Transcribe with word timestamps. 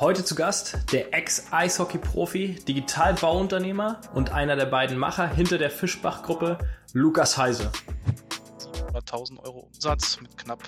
Heute 0.00 0.24
zu 0.24 0.34
Gast 0.34 0.76
der 0.90 1.14
Ex-Eishockey-Profi, 1.14 2.56
Digitalbauunternehmer 2.66 4.00
und 4.12 4.32
einer 4.32 4.56
der 4.56 4.66
beiden 4.66 4.98
Macher 4.98 5.28
hinter 5.28 5.56
der 5.56 5.70
Fischbach-Gruppe, 5.70 6.58
Lukas 6.92 7.38
Heise. 7.38 7.70
700.000 8.58 9.38
Euro 9.44 9.68
Umsatz 9.72 10.20
mit 10.20 10.36
knapp 10.36 10.64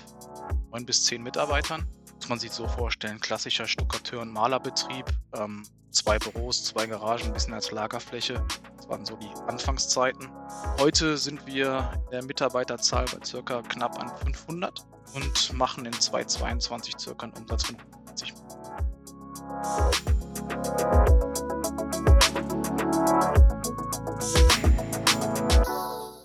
9 0.71 0.85
bis 0.85 1.03
10 1.03 1.21
Mitarbeitern. 1.21 1.85
Muss 2.15 2.29
man 2.29 2.39
sich 2.39 2.51
so 2.51 2.69
vorstellen, 2.69 3.19
klassischer 3.19 3.67
Stuckateur- 3.67 4.21
und 4.21 4.31
Malerbetrieb, 4.31 5.05
ähm, 5.35 5.63
zwei 5.91 6.17
Büros, 6.17 6.63
zwei 6.63 6.85
Garagen, 6.87 7.25
ein 7.25 7.33
bisschen 7.33 7.53
als 7.53 7.71
Lagerfläche. 7.71 8.41
Das 8.77 8.87
waren 8.87 9.03
so 9.03 9.17
die 9.17 9.29
Anfangszeiten. 9.47 10.29
Heute 10.79 11.17
sind 11.17 11.45
wir 11.45 11.91
in 12.05 12.11
der 12.11 12.23
Mitarbeiterzahl 12.23 13.03
bei 13.05 13.25
circa 13.25 13.61
knapp 13.63 13.99
an 13.99 14.09
500 14.23 14.85
und 15.15 15.53
machen 15.53 15.85
in 15.85 15.91
2022 15.91 16.95
circa 16.97 17.25
einen 17.25 17.33
Umsatz 17.33 17.65
von 17.65 17.75
50 17.75 17.87
Millionen. 17.87 18.06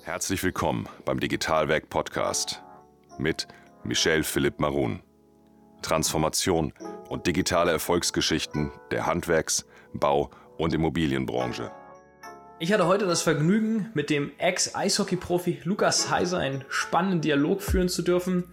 Herzlich 0.05 0.43
willkommen 0.45 0.89
beim 1.05 1.19
Digitalwerk 1.19 1.89
Podcast 1.89 2.63
mit 3.19 3.49
Michel 3.85 4.23
Philipp 4.23 4.61
Marun. 4.61 5.03
Transformation 5.83 6.73
und 7.09 7.27
digitale 7.27 7.73
Erfolgsgeschichten 7.73 8.71
der 8.91 9.07
Handwerks-, 9.07 9.67
Bau- 9.95 10.31
und 10.59 10.75
Immobilienbranche. 10.75 11.73
Ich 12.63 12.73
hatte 12.73 12.87
heute 12.87 13.07
das 13.07 13.23
Vergnügen, 13.23 13.91
mit 13.93 14.09
dem 14.09 14.31
Ex-Eishockey-Profi 14.39 15.63
Lukas 15.65 16.13
Heiser 16.13 16.39
einen 16.39 16.65
spannenden 16.69 17.21
Dialog 17.21 17.61
führen 17.61 17.89
zu 17.89 18.03
dürfen. 18.03 18.45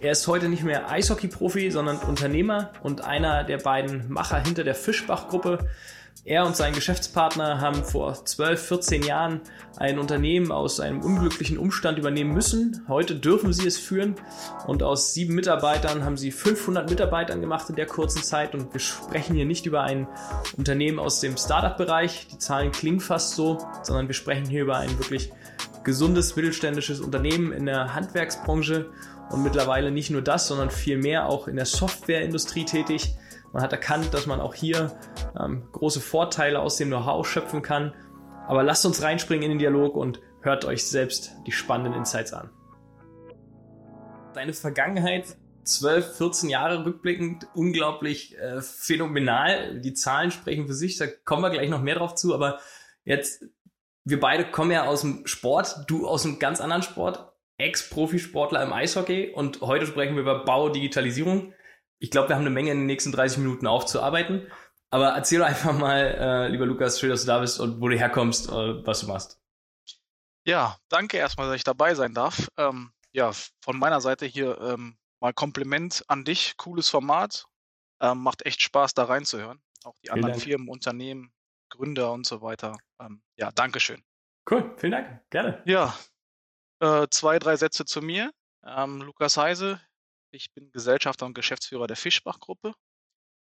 Er 0.00 0.12
ist 0.12 0.26
heute 0.26 0.48
nicht 0.48 0.62
mehr 0.62 0.90
Eishockey-Profi, 0.90 1.70
sondern 1.70 1.98
Unternehmer 1.98 2.70
und 2.82 3.04
einer 3.04 3.44
der 3.44 3.58
beiden 3.58 4.10
Macher 4.10 4.42
hinter 4.42 4.64
der 4.64 4.74
Fischbach-Gruppe. 4.74 5.68
Er 6.24 6.44
und 6.44 6.56
sein 6.56 6.74
Geschäftspartner 6.74 7.60
haben 7.60 7.84
vor 7.84 8.24
12, 8.24 8.60
14 8.68 9.02
Jahren 9.02 9.40
ein 9.76 9.98
Unternehmen 9.98 10.52
aus 10.52 10.80
einem 10.80 11.00
unglücklichen 11.00 11.58
Umstand 11.58 11.98
übernehmen 11.98 12.32
müssen. 12.32 12.84
Heute 12.88 13.14
dürfen 13.14 13.52
sie 13.52 13.66
es 13.66 13.78
führen 13.78 14.16
und 14.66 14.82
aus 14.82 15.14
sieben 15.14 15.34
Mitarbeitern 15.34 16.04
haben 16.04 16.16
sie 16.16 16.30
500 16.30 16.90
Mitarbeitern 16.90 17.40
gemacht 17.40 17.70
in 17.70 17.76
der 17.76 17.86
kurzen 17.86 18.22
Zeit 18.22 18.54
und 18.54 18.72
wir 18.72 18.80
sprechen 18.80 19.36
hier 19.36 19.46
nicht 19.46 19.66
über 19.66 19.82
ein 19.82 20.08
Unternehmen 20.56 20.98
aus 20.98 21.20
dem 21.20 21.36
Startup-Bereich, 21.36 22.28
die 22.32 22.38
Zahlen 22.38 22.72
klingen 22.72 23.00
fast 23.00 23.34
so, 23.34 23.58
sondern 23.82 24.08
wir 24.08 24.14
sprechen 24.14 24.46
hier 24.46 24.62
über 24.62 24.76
ein 24.76 24.98
wirklich 24.98 25.32
gesundes 25.84 26.36
mittelständisches 26.36 27.00
Unternehmen 27.00 27.52
in 27.52 27.66
der 27.66 27.94
Handwerksbranche 27.94 28.90
und 29.30 29.42
mittlerweile 29.42 29.90
nicht 29.90 30.10
nur 30.10 30.22
das, 30.22 30.48
sondern 30.48 30.70
viel 30.70 30.98
mehr 30.98 31.26
auch 31.28 31.48
in 31.48 31.56
der 31.56 31.66
Softwareindustrie 31.66 32.64
tätig. 32.64 33.14
Man 33.52 33.62
hat 33.62 33.72
erkannt, 33.72 34.12
dass 34.12 34.26
man 34.26 34.40
auch 34.40 34.54
hier 34.54 34.98
ähm, 35.38 35.68
große 35.72 36.00
Vorteile 36.00 36.60
aus 36.60 36.76
dem 36.76 36.88
Know-how 36.88 37.26
schöpfen 37.26 37.62
kann. 37.62 37.94
Aber 38.46 38.62
lasst 38.62 38.84
uns 38.86 39.02
reinspringen 39.02 39.44
in 39.44 39.50
den 39.50 39.58
Dialog 39.58 39.94
und 39.96 40.20
hört 40.42 40.64
euch 40.64 40.86
selbst 40.86 41.32
die 41.46 41.52
spannenden 41.52 41.94
Insights 41.94 42.32
an. 42.32 42.50
Deine 44.34 44.52
Vergangenheit, 44.52 45.36
12, 45.64 46.16
14 46.16 46.50
Jahre 46.50 46.84
rückblickend, 46.84 47.46
unglaublich 47.54 48.36
äh, 48.38 48.60
phänomenal. 48.60 49.80
Die 49.80 49.94
Zahlen 49.94 50.30
sprechen 50.30 50.66
für 50.66 50.74
sich, 50.74 50.96
da 50.96 51.06
kommen 51.06 51.42
wir 51.42 51.50
gleich 51.50 51.68
noch 51.68 51.82
mehr 51.82 51.96
drauf 51.96 52.14
zu. 52.14 52.34
Aber 52.34 52.58
jetzt, 53.04 53.44
wir 54.04 54.20
beide 54.20 54.50
kommen 54.50 54.70
ja 54.70 54.84
aus 54.84 55.02
dem 55.02 55.26
Sport, 55.26 55.84
du 55.86 56.06
aus 56.06 56.24
einem 56.24 56.38
ganz 56.38 56.60
anderen 56.60 56.82
Sport, 56.82 57.32
Ex-Profisportler 57.58 58.62
im 58.62 58.72
Eishockey 58.72 59.32
und 59.34 59.60
heute 59.62 59.86
sprechen 59.86 60.14
wir 60.14 60.22
über 60.22 60.44
Bau, 60.44 60.68
Digitalisierung 60.68 61.52
ich 61.98 62.10
glaube, 62.10 62.28
wir 62.28 62.36
haben 62.36 62.42
eine 62.42 62.50
Menge 62.50 62.70
in 62.70 62.78
den 62.78 62.86
nächsten 62.86 63.12
30 63.12 63.38
Minuten 63.38 63.66
aufzuarbeiten. 63.66 64.50
Aber 64.90 65.08
erzähl 65.08 65.42
einfach 65.42 65.72
mal, 65.72 65.98
äh, 65.98 66.48
lieber 66.48 66.64
Lukas, 66.64 66.98
schön, 66.98 67.10
dass 67.10 67.22
du 67.22 67.26
da 67.26 67.40
bist 67.40 67.60
und 67.60 67.80
wo 67.80 67.88
du 67.88 67.96
herkommst, 67.96 68.48
äh, 68.48 68.86
was 68.86 69.00
du 69.00 69.06
machst. 69.08 69.40
Ja, 70.46 70.78
danke 70.88 71.18
erstmal, 71.18 71.46
dass 71.48 71.56
ich 71.56 71.64
dabei 71.64 71.94
sein 71.94 72.14
darf. 72.14 72.48
Ähm, 72.56 72.92
ja, 73.12 73.32
von 73.60 73.78
meiner 73.78 74.00
Seite 74.00 74.24
hier 74.24 74.58
ähm, 74.60 74.96
mal 75.20 75.34
Kompliment 75.34 76.04
an 76.08 76.24
dich. 76.24 76.56
Cooles 76.56 76.88
Format. 76.88 77.46
Ähm, 78.00 78.22
macht 78.22 78.46
echt 78.46 78.62
Spaß, 78.62 78.94
da 78.94 79.04
reinzuhören. 79.04 79.60
Auch 79.84 79.98
die 80.02 80.10
anderen 80.10 80.32
Dank. 80.32 80.42
Firmen, 80.42 80.68
Unternehmen, 80.68 81.32
Gründer 81.68 82.12
und 82.12 82.26
so 82.26 82.40
weiter. 82.40 82.78
Ähm, 83.00 83.20
ja, 83.36 83.50
Dankeschön. 83.50 84.02
Cool, 84.50 84.72
vielen 84.78 84.92
Dank. 84.92 85.20
Gerne. 85.30 85.62
Ja, 85.66 85.94
äh, 86.80 87.06
zwei, 87.10 87.38
drei 87.38 87.56
Sätze 87.56 87.84
zu 87.84 88.00
mir. 88.00 88.32
Ähm, 88.64 89.02
Lukas 89.02 89.36
Heise, 89.36 89.80
ich 90.30 90.52
bin 90.52 90.70
Gesellschafter 90.70 91.26
und 91.26 91.34
Geschäftsführer 91.34 91.86
der 91.86 91.96
Fischbach-Gruppe. 91.96 92.74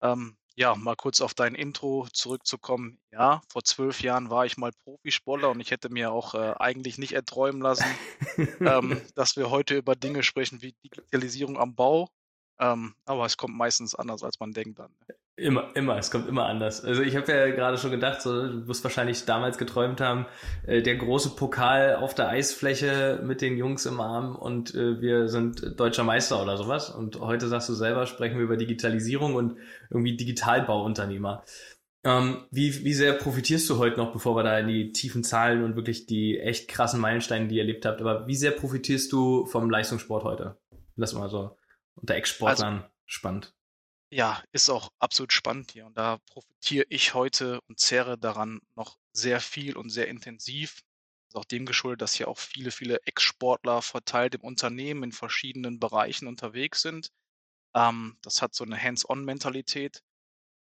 Ähm, 0.02 0.38
ja, 0.56 0.76
mal 0.76 0.96
kurz 0.96 1.22
auf 1.22 1.34
dein 1.34 1.56
Intro 1.56 2.08
zurückzukommen. 2.12 3.00
Ja, 3.12 3.42
vor 3.50 3.64
zwölf 3.64 4.02
Jahren 4.02 4.30
war 4.30 4.46
ich 4.46 4.58
mal 4.58 4.72
Profisportler 4.84 5.50
und 5.52 5.60
ich 5.62 5.72
hätte 5.72 5.90
mir 5.90 6.12
auch 6.12 6.36
äh, 6.36 6.54
eigentlich 6.60 6.98
nicht 6.98 7.14
erträumen 7.14 7.62
lassen, 7.62 7.86
ähm, 8.60 9.02
dass 9.16 9.38
wir 9.38 9.50
heute 9.50 9.78
über 9.78 9.96
Dinge 9.96 10.24
sprechen 10.24 10.62
wie 10.62 10.74
Digitalisierung 10.84 11.58
am 11.58 11.76
Bau. 11.76 12.10
Ähm, 12.60 12.94
aber 13.06 13.26
es 13.26 13.38
kommt 13.38 13.56
meistens 13.56 13.96
anders, 13.96 14.22
als 14.24 14.40
man 14.40 14.52
denkt 14.52 14.80
dann. 14.80 14.94
Immer, 15.40 15.74
immer, 15.76 15.98
es 15.98 16.12
kommt 16.12 16.28
immer 16.28 16.46
anders. 16.48 16.84
Also 16.84 17.02
ich 17.02 17.16
habe 17.16 17.32
ja 17.32 17.48
gerade 17.50 17.78
schon 17.78 17.92
gedacht, 17.92 18.22
so, 18.22 18.48
du 18.48 18.68
wirst 18.68 18.84
wahrscheinlich 18.84 19.24
damals 19.24 19.58
geträumt 19.58 20.02
haben, 20.02 20.26
äh, 20.68 20.82
der 20.82 20.98
große 20.98 21.36
Pokal 21.36 21.96
auf 21.96 22.14
der 22.14 22.28
Eisfläche 22.28 23.22
mit 23.24 23.42
den 23.42 23.58
Jungs 23.58 23.86
im 23.86 24.02
Arm 24.02 24.36
und 24.36 24.76
äh, 24.76 25.00
wir 25.00 25.30
sind 25.30 25.80
deutscher 25.80 26.04
Meister 26.04 26.42
oder 26.44 26.58
sowas. 26.58 26.90
Und 26.90 27.20
heute 27.22 27.48
sagst 27.48 27.70
du 27.70 27.74
selber, 27.74 28.06
sprechen 28.06 28.36
wir 28.36 28.44
über 28.44 28.58
Digitalisierung 28.58 29.36
und 29.36 29.56
irgendwie 29.90 30.18
Digitalbauunternehmer. 30.18 31.44
Ähm, 32.04 32.46
wie, 32.52 32.84
wie 32.84 32.94
sehr 32.94 33.14
profitierst 33.14 33.70
du 33.70 33.78
heute 33.78 33.98
noch, 33.98 34.12
bevor 34.12 34.36
wir 34.36 34.44
da 34.44 34.60
in 34.60 34.68
die 34.68 34.92
tiefen 34.92 35.24
Zahlen 35.24 35.64
und 35.64 35.76
wirklich 35.76 36.06
die 36.06 36.38
echt 36.40 36.68
krassen 36.68 37.00
Meilensteine, 37.00 37.48
die 37.48 37.56
ihr 37.56 37.62
erlebt 37.62 37.86
habt, 37.86 38.02
aber 38.02 38.28
wie 38.28 38.36
sehr 38.36 38.52
profitierst 38.52 39.12
du 39.12 39.46
vom 39.46 39.70
Leistungssport 39.70 40.24
heute? 40.26 40.58
Lass 40.96 41.14
mal 41.14 41.30
so 41.30 41.58
unter 41.96 42.16
Ex-Sportlern 42.16 42.76
also, 42.76 42.88
spannend. 43.06 43.54
Ja, 44.12 44.42
ist 44.52 44.70
auch 44.70 44.92
absolut 44.98 45.34
spannend 45.34 45.72
hier 45.72 45.86
und 45.86 45.96
da 45.98 46.18
profitiere 46.32 46.86
ich 46.90 47.14
heute 47.14 47.62
und 47.68 47.80
zehre 47.80 48.18
daran 48.18 48.60
noch 48.76 48.98
sehr 49.12 49.40
viel 49.40 49.78
und 49.78 49.90
sehr 49.92 50.08
intensiv. 50.08 50.82
Ist 51.28 51.36
auch 51.36 51.46
dem 51.46 51.68
geschuldet, 51.68 52.02
dass 52.02 52.16
hier 52.16 52.28
auch 52.28 52.40
viele, 52.40 52.72
viele 52.72 53.00
Ex-Sportler 53.06 53.84
verteilt 53.84 54.34
im 54.34 54.42
Unternehmen 54.42 55.04
in 55.04 55.12
verschiedenen 55.12 55.80
Bereichen 55.80 56.28
unterwegs 56.28 56.82
sind. 56.82 57.12
Ähm, 57.76 58.18
das 58.24 58.42
hat 58.42 58.56
so 58.56 58.64
eine 58.64 58.82
Hands-on-Mentalität. 58.82 60.02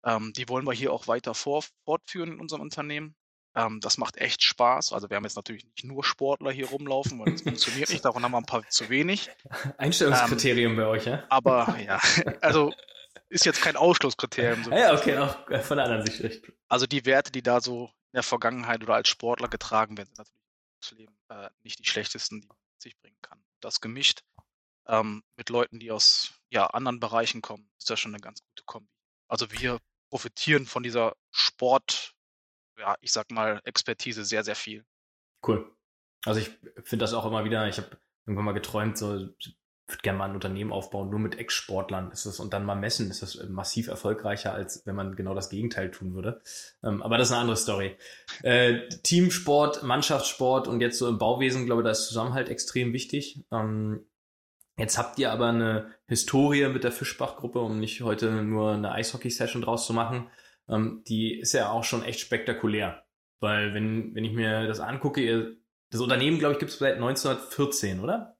Ähm, 0.05 0.31
die 0.33 0.47
wollen 0.47 0.65
wir 0.65 0.73
hier 0.73 0.93
auch 0.93 1.07
weiter 1.07 1.33
vor, 1.33 1.65
fortführen 1.83 2.31
in 2.31 2.39
unserem 2.39 2.61
Unternehmen. 2.61 3.13
Ähm, 3.55 3.81
das 3.81 3.97
macht 3.97 4.17
echt 4.17 4.41
Spaß. 4.41 4.93
Also 4.93 5.09
wir 5.09 5.17
haben 5.17 5.25
jetzt 5.25 5.35
natürlich 5.35 5.65
nicht 5.65 5.83
nur 5.83 6.05
Sportler 6.05 6.51
hier 6.51 6.69
rumlaufen, 6.69 7.19
weil 7.19 7.33
das 7.33 7.41
funktioniert 7.41 7.89
nicht. 7.89 8.05
Davon 8.05 8.23
haben 8.23 8.31
wir 8.31 8.37
ein 8.37 8.45
paar 8.45 8.67
zu 8.69 8.89
wenig. 8.89 9.29
Einstellungskriterium 9.77 10.71
ähm, 10.71 10.77
bei 10.77 10.85
euch, 10.85 11.05
ja? 11.05 11.23
Aber 11.29 11.77
ja, 11.79 11.99
also 12.41 12.73
ist 13.33 13.45
jetzt 13.45 13.61
kein 13.61 13.75
Ausschlusskriterium. 13.75 14.63
So 14.63 14.71
ja, 14.71 14.93
okay, 14.93 15.17
auch 15.17 15.35
von 15.63 15.77
der 15.77 15.85
anderen 15.85 16.05
Sicht. 16.05 16.51
Also 16.67 16.85
die 16.85 17.05
Werte, 17.05 17.31
die 17.31 17.41
da 17.41 17.61
so 17.61 17.85
in 17.85 18.17
der 18.17 18.23
Vergangenheit 18.23 18.83
oder 18.83 18.95
als 18.95 19.09
Sportler 19.09 19.47
getragen 19.47 19.97
werden, 19.97 20.07
sind 20.07 20.19
natürlich 20.19 20.43
das 20.81 20.91
Leben 20.91 21.17
äh, 21.29 21.49
nicht 21.63 21.79
die 21.79 21.85
schlechtesten, 21.85 22.41
die 22.41 22.47
man 22.47 22.57
sich 22.77 22.97
bringen 22.99 23.17
kann. 23.21 23.43
Das 23.59 23.81
gemischt 23.81 24.23
ähm, 24.87 25.23
mit 25.35 25.49
Leuten, 25.49 25.79
die 25.79 25.91
aus 25.91 26.33
ja, 26.49 26.67
anderen 26.67 26.99
Bereichen 26.99 27.41
kommen, 27.41 27.69
ist 27.79 27.89
das 27.89 27.99
schon 27.99 28.13
eine 28.13 28.21
ganz 28.21 28.43
gute 28.43 28.63
Kombi. 28.65 28.89
Also 29.27 29.51
wir 29.51 29.79
profitieren 30.09 30.67
von 30.67 30.83
dieser 30.83 31.15
Sport, 31.31 32.13
ja, 32.77 32.95
ich 33.01 33.11
sag 33.11 33.31
mal, 33.31 33.61
Expertise 33.63 34.25
sehr, 34.25 34.43
sehr 34.43 34.55
viel. 34.55 34.85
Cool. 35.45 35.75
Also 36.25 36.39
ich 36.39 36.49
finde 36.83 37.03
das 37.03 37.13
auch 37.13 37.25
immer 37.25 37.43
wieder, 37.43 37.67
ich 37.67 37.77
habe 37.77 37.97
irgendwann 38.25 38.45
mal 38.45 38.53
geträumt, 38.53 38.97
so 38.97 39.29
würde 39.87 40.01
gerne 40.01 40.17
mal 40.17 40.29
ein 40.29 40.35
Unternehmen 40.35 40.71
aufbauen, 40.71 41.09
nur 41.09 41.19
mit 41.19 41.37
Ex-Sportlern 41.37 42.11
ist 42.11 42.25
das 42.25 42.39
und 42.39 42.53
dann 42.53 42.65
mal 42.65 42.75
messen, 42.75 43.09
ist 43.09 43.21
das 43.21 43.37
massiv 43.49 43.87
erfolgreicher, 43.87 44.53
als 44.53 44.85
wenn 44.85 44.95
man 44.95 45.15
genau 45.15 45.35
das 45.35 45.49
Gegenteil 45.49 45.91
tun 45.91 46.13
würde. 46.13 46.41
Ähm, 46.83 47.01
aber 47.01 47.17
das 47.17 47.27
ist 47.27 47.33
eine 47.33 47.41
andere 47.41 47.57
Story. 47.57 47.97
Äh, 48.43 48.87
Teamsport, 49.03 49.83
Mannschaftssport 49.83 50.67
und 50.67 50.79
jetzt 50.79 50.97
so 50.97 51.07
im 51.07 51.17
Bauwesen, 51.17 51.65
glaube 51.65 51.81
ich, 51.81 51.85
da 51.85 51.91
ist 51.91 52.07
Zusammenhalt 52.07 52.49
extrem 52.49 52.93
wichtig. 52.93 53.43
Ähm, 53.51 54.05
jetzt 54.77 54.97
habt 54.97 55.19
ihr 55.19 55.31
aber 55.31 55.47
eine 55.47 55.91
Historie 56.07 56.67
mit 56.69 56.85
der 56.85 56.93
Fischbach-Gruppe, 56.93 57.59
um 57.59 57.79
nicht 57.79 58.01
heute 58.01 58.31
nur 58.31 58.71
eine 58.71 58.93
Eishockey-Session 58.93 59.61
draus 59.61 59.85
zu 59.85 59.93
machen. 59.93 60.29
Ähm, 60.69 61.03
die 61.07 61.39
ist 61.39 61.53
ja 61.53 61.69
auch 61.71 61.83
schon 61.83 62.03
echt 62.03 62.21
spektakulär. 62.21 63.03
Weil 63.41 63.73
wenn, 63.73 64.15
wenn 64.15 64.23
ich 64.23 64.31
mir 64.31 64.65
das 64.65 64.79
angucke, 64.79 65.19
ihr, 65.19 65.57
das 65.91 65.99
Unternehmen, 65.99 66.39
glaube 66.39 66.53
ich, 66.53 66.59
gibt 66.59 66.71
es 66.71 66.79
seit 66.79 66.95
1914, 66.95 67.99
oder? 67.99 68.37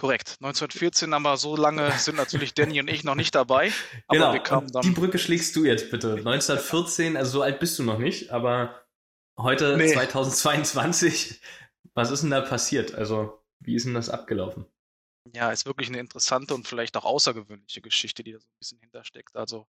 Korrekt. 0.00 0.38
1914, 0.40 1.12
aber 1.12 1.36
so 1.36 1.56
lange 1.56 1.92
sind 1.98 2.16
natürlich 2.16 2.54
Danny 2.54 2.80
und 2.80 2.88
ich 2.88 3.04
noch 3.04 3.16
nicht 3.16 3.34
dabei. 3.34 3.70
genau. 4.08 4.32
die 4.80 4.92
Brücke 4.92 5.18
schlägst 5.18 5.54
du 5.56 5.66
jetzt 5.66 5.90
bitte. 5.90 6.12
1914, 6.12 7.18
also 7.18 7.30
so 7.32 7.42
alt 7.42 7.60
bist 7.60 7.78
du 7.78 7.82
noch 7.82 7.98
nicht, 7.98 8.30
aber 8.30 8.82
heute 9.38 9.76
nee. 9.76 9.92
2022, 9.92 11.42
was 11.92 12.10
ist 12.10 12.22
denn 12.22 12.30
da 12.30 12.40
passiert? 12.40 12.94
Also, 12.94 13.42
wie 13.58 13.74
ist 13.74 13.84
denn 13.84 13.92
das 13.92 14.08
abgelaufen? 14.08 14.64
Ja, 15.34 15.52
ist 15.52 15.66
wirklich 15.66 15.88
eine 15.88 15.98
interessante 15.98 16.54
und 16.54 16.66
vielleicht 16.66 16.96
auch 16.96 17.04
außergewöhnliche 17.04 17.82
Geschichte, 17.82 18.24
die 18.24 18.32
da 18.32 18.38
so 18.38 18.46
ein 18.46 18.58
bisschen 18.58 18.80
hintersteckt. 18.80 19.36
Also, 19.36 19.66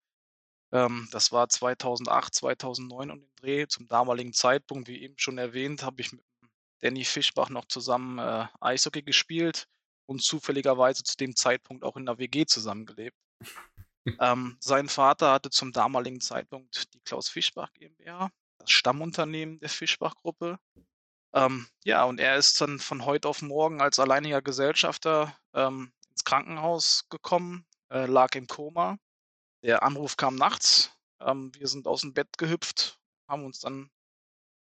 Ähm, 0.72 1.08
das 1.10 1.32
war 1.32 1.48
2008, 1.48 2.32
2009 2.36 3.10
und 3.10 3.20
den 3.22 3.34
Dreh. 3.34 3.66
Zum 3.66 3.88
damaligen 3.88 4.32
Zeitpunkt, 4.32 4.86
wie 4.86 5.02
eben 5.02 5.18
schon 5.18 5.38
erwähnt, 5.38 5.82
habe 5.82 6.00
ich 6.00 6.12
mit 6.12 6.22
Danny 6.82 7.02
Fischbach 7.02 7.48
noch 7.48 7.64
zusammen 7.64 8.20
äh, 8.20 8.46
Eishockey 8.60 9.02
gespielt 9.02 9.66
und 10.10 10.22
zufälligerweise 10.22 11.04
zu 11.04 11.16
dem 11.16 11.36
Zeitpunkt 11.36 11.84
auch 11.84 11.96
in 11.96 12.04
der 12.04 12.18
WG 12.18 12.44
zusammengelebt. 12.44 13.16
ähm, 14.18 14.56
sein 14.58 14.88
Vater 14.88 15.32
hatte 15.32 15.50
zum 15.50 15.70
damaligen 15.70 16.20
Zeitpunkt 16.20 16.92
die 16.92 17.00
Klaus 17.00 17.28
Fischbach 17.28 17.72
GmbH, 17.74 18.28
das 18.58 18.70
Stammunternehmen 18.72 19.60
der 19.60 19.68
Fischbach-Gruppe. 19.68 20.58
Ähm, 21.32 21.68
ja, 21.84 22.02
und 22.02 22.18
er 22.18 22.36
ist 22.36 22.60
dann 22.60 22.80
von 22.80 23.04
heute 23.04 23.28
auf 23.28 23.40
morgen 23.40 23.80
als 23.80 24.00
alleiniger 24.00 24.42
Gesellschafter 24.42 25.38
ähm, 25.54 25.92
ins 26.10 26.24
Krankenhaus 26.24 27.08
gekommen, 27.08 27.64
äh, 27.90 28.06
lag 28.06 28.34
im 28.34 28.48
Koma. 28.48 28.98
Der 29.62 29.84
Anruf 29.84 30.16
kam 30.16 30.34
nachts. 30.34 30.92
Ähm, 31.20 31.52
wir 31.54 31.68
sind 31.68 31.86
aus 31.86 32.00
dem 32.00 32.14
Bett 32.14 32.36
gehüpft, 32.36 32.98
haben 33.28 33.44
uns 33.44 33.60
dann 33.60 33.92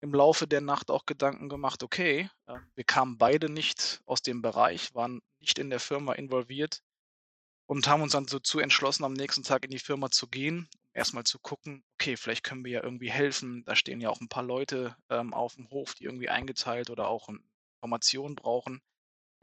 im 0.02 0.14
Laufe 0.14 0.48
der 0.48 0.62
Nacht 0.62 0.92
auch 0.92 1.06
Gedanken 1.06 1.50
gemacht, 1.50 1.84
okay, 1.84 2.30
äh, 2.46 2.56
wir 2.76 2.84
kamen 2.84 3.18
beide 3.18 3.50
nicht 3.50 4.02
aus 4.06 4.22
dem 4.22 4.42
Bereich, 4.42 4.94
waren 4.94 5.22
nicht 5.40 5.60
in 5.60 5.70
der 5.70 5.80
Firma 5.80 6.14
involviert 6.14 6.82
und 7.66 7.88
haben 7.88 8.02
uns 8.02 8.14
dann 8.14 8.26
dazu 8.26 8.60
entschlossen, 8.60 9.04
am 9.04 9.14
nächsten 9.14 9.44
Tag 9.44 9.66
in 9.66 9.72
die 9.72 9.80
Firma 9.80 10.10
zu 10.10 10.28
gehen, 10.28 10.70
um 10.74 10.90
erstmal 10.94 11.24
zu 11.24 11.40
gucken, 11.40 11.84
okay, 11.96 12.18
vielleicht 12.18 12.44
können 12.44 12.66
wir 12.66 12.72
ja 12.72 12.84
irgendwie 12.84 13.12
helfen. 13.12 13.64
Da 13.66 13.76
stehen 13.76 14.02
ja 14.02 14.10
auch 14.10 14.22
ein 14.22 14.30
paar 14.30 14.44
Leute 14.44 14.96
ähm, 15.10 15.34
auf 15.34 15.56
dem 15.56 15.70
Hof, 15.70 15.94
die 15.94 16.06
irgendwie 16.06 16.30
eingeteilt 16.30 16.90
oder 16.90 17.08
auch 17.08 17.30
Informationen 17.82 18.36
brauchen. 18.36 18.82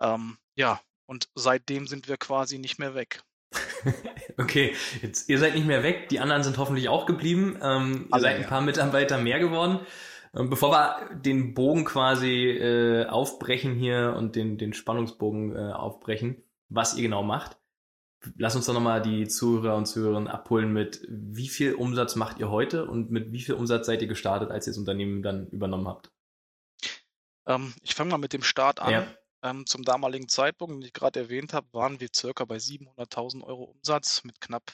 Ähm, 0.01 0.39
ja, 0.57 0.81
und 1.07 1.29
seitdem 1.35 1.87
sind 1.87 2.09
wir 2.09 2.17
quasi 2.17 2.59
nicht 2.59 2.79
mehr 2.79 2.95
weg. 2.95 3.23
okay, 4.39 4.75
jetzt 5.03 5.29
ihr 5.29 5.39
seid 5.39 5.55
nicht 5.55 5.67
mehr 5.67 5.83
weg, 5.83 6.09
die 6.09 6.19
anderen 6.19 6.43
sind 6.43 6.59
hoffentlich 6.59 6.89
auch 6.89 7.07
geblieben. 7.07 7.59
Ähm, 7.63 8.09
ihr 8.13 8.21
seid 8.21 8.37
ein 8.37 8.47
paar 8.47 8.63
Mitarbeiter 8.63 9.19
mehr 9.19 9.39
geworden. 9.39 9.87
Ähm, 10.37 10.51
bevor 10.51 10.71
wir 10.73 11.15
den 11.15 11.55
Bogen 11.55 11.85
quasi 11.85 12.51
äh, 12.51 13.07
aufbrechen 13.07 13.75
hier 13.75 14.15
und 14.17 14.37
den, 14.37 14.59
den 14.59 14.73
Spannungsbogen 14.73 15.55
äh, 15.55 15.73
aufbrechen, 15.73 16.43
was 16.69 16.97
ihr 16.97 17.03
genau 17.03 17.23
macht, 17.23 17.57
lass 18.37 18.57
uns 18.57 18.67
doch 18.67 18.75
nochmal 18.75 19.03
die 19.03 19.29
Zuhörer 19.29 19.77
und 19.77 19.87
Zuhörerinnen 19.87 20.29
abholen 20.29 20.73
mit, 20.73 21.07
wie 21.09 21.49
viel 21.49 21.75
Umsatz 21.75 22.17
macht 22.17 22.39
ihr 22.39 22.51
heute 22.51 22.87
und 22.87 23.11
mit 23.11 23.33
wie 23.33 23.41
viel 23.41 23.55
Umsatz 23.55 23.87
seid 23.87 24.03
ihr 24.03 24.09
gestartet, 24.09 24.51
als 24.51 24.67
ihr 24.67 24.73
das 24.73 24.79
Unternehmen 24.79 25.23
dann 25.23 25.49
übernommen 25.49 25.89
habt? 25.89 26.11
Ähm, 27.47 27.75
ich 27.83 27.95
fange 27.95 28.11
mal 28.11 28.19
mit 28.19 28.33
dem 28.33 28.43
Start 28.43 28.81
an. 28.81 28.93
Ja. 28.93 29.07
Ähm, 29.43 29.67
zum 29.67 29.85
damaligen 29.85 30.29
Zeitpunkt, 30.29 30.75
den 30.75 30.83
ich 30.83 30.95
gerade 30.95 31.21
erwähnt 31.21 31.53
habe, 31.53 31.67
waren 31.73 32.01
wir 32.01 32.09
circa 32.15 32.45
bei 32.47 32.57
700.000 32.57 33.45
Euro 33.45 33.65
Umsatz 33.65 34.25
mit 34.25 34.41
knapp 34.41 34.73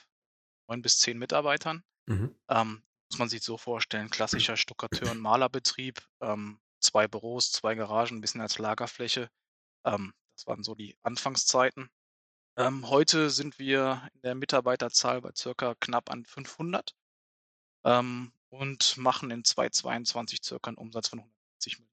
neun 0.69 0.81
bis 0.81 0.99
zehn 1.01 1.19
Mitarbeitern. 1.19 1.83
Mhm. 2.07 2.35
Ähm, 2.49 2.83
muss 3.11 3.19
man 3.19 3.29
sich 3.29 3.43
so 3.43 3.57
vorstellen, 3.57 4.09
klassischer 4.09 4.57
Stuckateur- 4.57 5.11
und 5.11 5.21
Malerbetrieb, 5.21 6.01
ähm, 6.21 6.61
zwei 6.79 7.09
Büros, 7.09 7.51
zwei 7.51 7.75
Garagen, 7.75 8.19
ein 8.19 8.21
bisschen 8.21 8.41
als 8.41 8.59
Lagerfläche. 8.59 9.29
Ähm, 9.85 10.15
das 10.37 10.47
waren 10.47 10.63
so 10.63 10.75
die 10.75 10.97
Anfangszeiten. 11.03 11.91
Ähm, 12.57 12.89
heute 12.89 13.31
sind 13.31 13.59
wir 13.59 14.09
in 14.15 14.23
der 14.23 14.35
Mitarbeiterzahl 14.35 15.21
bei 15.21 15.31
circa 15.35 15.75
knapp 15.81 16.11
an 16.11 16.25
500 16.25 16.95
ähm, 17.85 18.33
und 18.49 18.97
machen 18.97 19.31
in 19.31 19.45
2022 19.45 20.41
circa 20.45 20.69
einen 20.69 20.77
Umsatz 20.77 21.09
von 21.09 21.19
170 21.21 21.79
Millionen. 21.79 21.91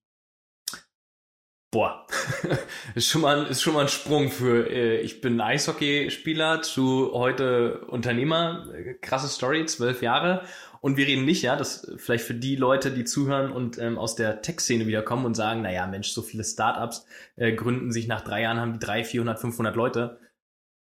Boah, 1.72 2.08
ist 2.96 3.08
schon 3.08 3.22
mal, 3.22 3.46
ist 3.48 3.62
schon 3.62 3.74
mal 3.74 3.82
ein 3.82 3.90
Sprung 3.90 4.32
für 4.32 4.70
äh, 4.70 5.02
ich 5.02 5.20
bin 5.20 5.42
Eishockeyspieler 5.42 6.62
zu 6.62 7.12
heute 7.14 7.86
Unternehmer. 7.88 8.66
Krasse 9.02 9.28
Story, 9.28 9.66
zwölf 9.66 10.02
Jahre. 10.02 10.46
Und 10.82 10.98
wir 10.98 11.08
reden 11.08 11.26
nicht, 11.26 11.42
ja, 11.42 11.56
das 11.56 11.92
vielleicht 11.98 12.24
für 12.24 12.34
die 12.34 12.56
Leute, 12.56 12.92
die 12.92 13.04
zuhören 13.04 13.52
und 13.52 13.78
ähm, 13.78 13.98
aus 13.98 14.16
der 14.16 14.42
Tech-Szene 14.42 14.88
wiederkommen 14.88 15.26
und 15.26 15.36
sagen, 15.36 15.62
naja, 15.62 15.88
Mensch, 15.88 16.10
so 16.10 16.22
viele 16.22 16.44
Startups 16.44 17.06
äh, 17.36 17.54
gründen 17.54 17.92
sich 17.92 18.08
nach 18.08 18.22
drei 18.22 18.42
Jahren, 18.42 18.60
haben 18.60 18.74
die 18.74 18.80
drei, 18.80 19.04
400, 19.04 19.40
500 19.40 19.76
Leute. 19.76 20.20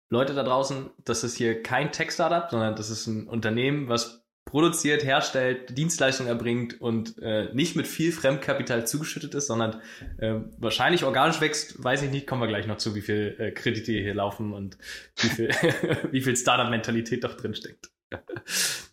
Leute 0.10 0.34
da 0.34 0.44
draußen, 0.44 0.90
das 1.06 1.24
ist 1.24 1.38
hier 1.38 1.64
kein 1.64 1.92
Tech-Startup, 1.92 2.50
sondern 2.50 2.76
das 2.76 2.90
ist 2.90 3.08
ein 3.08 3.28
Unternehmen, 3.28 3.88
was 3.88 4.22
produziert, 4.46 5.06
herstellt, 5.06 5.78
Dienstleistungen 5.78 6.30
erbringt 6.30 6.82
und 6.82 7.18
äh, 7.20 7.54
nicht 7.54 7.76
mit 7.76 7.88
viel 7.88 8.12
Fremdkapital 8.12 8.86
zugeschüttet 8.86 9.34
ist, 9.36 9.48
sondern 9.48 9.82
äh, 10.18 10.36
wahrscheinlich 10.58 11.06
organisch 11.06 11.40
wächst, 11.40 11.82
weiß 11.82 12.02
ich 12.04 12.12
nicht, 12.12 12.28
kommen 12.28 12.42
wir 12.42 12.48
gleich 12.48 12.68
noch 12.68 12.78
zu, 12.78 12.96
wie 12.96 13.02
viel 13.02 13.36
äh, 13.40 13.52
Kredite 13.52 13.94
hier 13.94 14.14
laufen 14.14 14.52
und 14.52 14.78
wie 15.18 15.30
viel, 15.30 15.50
wie 16.12 16.22
viel 16.22 16.36
Startup-Mentalität 16.36 17.24
doch 17.24 17.36
drin 17.36 17.56
steckt. 17.56 17.92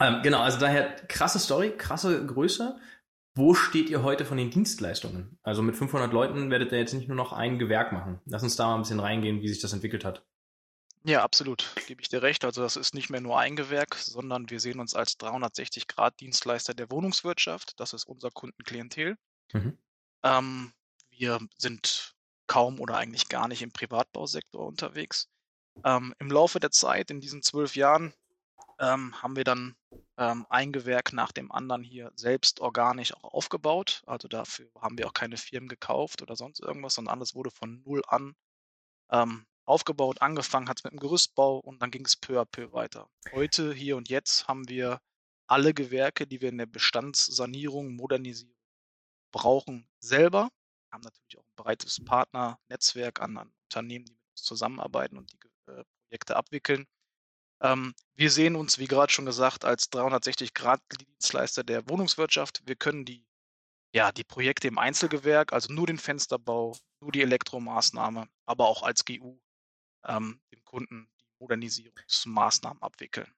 ähm, 0.00 0.22
genau, 0.22 0.40
also 0.40 0.58
daher 0.58 0.96
krasse 1.06 1.38
Story, 1.38 1.76
krasse 1.76 2.24
Größe. 2.24 2.78
Wo 3.34 3.54
steht 3.54 3.88
ihr 3.88 4.02
heute 4.02 4.24
von 4.24 4.36
den 4.36 4.50
Dienstleistungen? 4.50 5.38
Also 5.42 5.62
mit 5.62 5.76
500 5.76 6.12
Leuten 6.12 6.50
werdet 6.50 6.72
ihr 6.72 6.78
jetzt 6.78 6.94
nicht 6.94 7.08
nur 7.08 7.16
noch 7.16 7.32
ein 7.32 7.58
Gewerk 7.58 7.92
machen. 7.92 8.20
Lass 8.26 8.42
uns 8.42 8.56
da 8.56 8.66
mal 8.66 8.74
ein 8.74 8.82
bisschen 8.82 9.00
reingehen, 9.00 9.42
wie 9.42 9.48
sich 9.48 9.60
das 9.60 9.72
entwickelt 9.72 10.04
hat. 10.04 10.24
Ja, 11.04 11.22
absolut. 11.22 11.72
Gebe 11.86 12.02
ich 12.02 12.08
dir 12.08 12.22
recht. 12.22 12.44
Also 12.44 12.62
das 12.62 12.76
ist 12.76 12.94
nicht 12.94 13.10
mehr 13.10 13.20
nur 13.20 13.38
ein 13.38 13.54
Gewerk, 13.54 13.94
sondern 13.94 14.50
wir 14.50 14.58
sehen 14.60 14.80
uns 14.80 14.94
als 14.94 15.18
360-Grad-Dienstleister 15.20 16.74
der 16.74 16.90
Wohnungswirtschaft. 16.90 17.78
Das 17.78 17.92
ist 17.92 18.04
unser 18.04 18.30
Kundenklientel. 18.30 19.16
Mhm. 19.52 19.78
Ähm, 20.24 20.72
wir 21.10 21.38
sind 21.56 22.14
kaum 22.46 22.80
oder 22.80 22.96
eigentlich 22.96 23.28
gar 23.28 23.46
nicht 23.46 23.62
im 23.62 23.70
Privatbausektor 23.70 24.66
unterwegs. 24.66 25.28
Ähm, 25.84 26.12
Im 26.18 26.30
Laufe 26.30 26.58
der 26.58 26.72
Zeit, 26.72 27.10
in 27.10 27.20
diesen 27.20 27.42
zwölf 27.42 27.76
Jahren, 27.76 28.12
ähm, 28.78 29.20
haben 29.22 29.36
wir 29.36 29.44
dann 29.44 29.76
ähm, 30.16 30.46
ein 30.50 30.72
Gewerk 30.72 31.12
nach 31.12 31.32
dem 31.32 31.50
anderen 31.52 31.82
hier 31.82 32.12
selbst 32.16 32.60
organisch 32.60 33.14
auch 33.14 33.34
aufgebaut. 33.34 34.02
Also 34.06 34.28
dafür 34.28 34.70
haben 34.80 34.98
wir 34.98 35.06
auch 35.06 35.14
keine 35.14 35.36
Firmen 35.36 35.68
gekauft 35.68 36.22
oder 36.22 36.36
sonst 36.36 36.60
irgendwas, 36.60 36.94
sondern 36.94 37.14
alles 37.14 37.34
wurde 37.34 37.50
von 37.50 37.82
null 37.84 38.02
an 38.06 38.34
ähm, 39.10 39.46
aufgebaut. 39.64 40.22
Angefangen 40.22 40.68
hat 40.68 40.78
es 40.78 40.84
mit 40.84 40.92
dem 40.92 41.00
Gerüstbau 41.00 41.58
und 41.58 41.80
dann 41.82 41.90
ging 41.90 42.04
es 42.04 42.16
peu 42.16 42.40
à 42.40 42.44
peu 42.44 42.72
weiter. 42.72 43.08
Heute, 43.32 43.72
hier 43.72 43.96
und 43.96 44.08
jetzt 44.08 44.48
haben 44.48 44.68
wir 44.68 45.00
alle 45.46 45.74
Gewerke, 45.74 46.26
die 46.26 46.40
wir 46.40 46.48
in 46.48 46.58
der 46.58 46.66
Bestandssanierung, 46.66 47.94
Modernisierung 47.94 48.54
brauchen, 49.32 49.88
selber. 50.00 50.50
Wir 50.88 50.92
haben 50.92 51.02
natürlich 51.02 51.38
auch 51.38 51.46
ein 51.46 51.56
breites 51.56 52.02
Partnernetzwerk 52.04 53.20
an, 53.20 53.36
an 53.36 53.52
Unternehmen, 53.64 54.04
die 54.04 54.12
mit 54.12 54.22
uns 54.30 54.42
zusammenarbeiten 54.42 55.18
und 55.18 55.32
die 55.32 55.70
äh, 55.70 55.84
Projekte 56.08 56.36
abwickeln. 56.36 56.86
Ähm, 57.60 57.94
wir 58.14 58.30
sehen 58.30 58.56
uns, 58.56 58.78
wie 58.78 58.86
gerade 58.86 59.12
schon 59.12 59.26
gesagt, 59.26 59.64
als 59.64 59.90
360-Grad-Dienstleister 59.92 61.64
der 61.64 61.88
Wohnungswirtschaft. 61.88 62.62
Wir 62.66 62.76
können 62.76 63.04
die, 63.04 63.24
ja, 63.94 64.12
die 64.12 64.24
Projekte 64.24 64.68
im 64.68 64.78
Einzelgewerk, 64.78 65.52
also 65.52 65.72
nur 65.72 65.86
den 65.86 65.98
Fensterbau, 65.98 66.76
nur 67.00 67.12
die 67.12 67.22
Elektromaßnahme, 67.22 68.28
aber 68.46 68.68
auch 68.68 68.82
als 68.82 69.04
GU 69.04 69.38
ähm, 70.06 70.40
dem 70.52 70.64
Kunden 70.64 71.08
die 71.20 71.26
Modernisierungsmaßnahmen 71.40 72.82
abwickeln. 72.82 73.32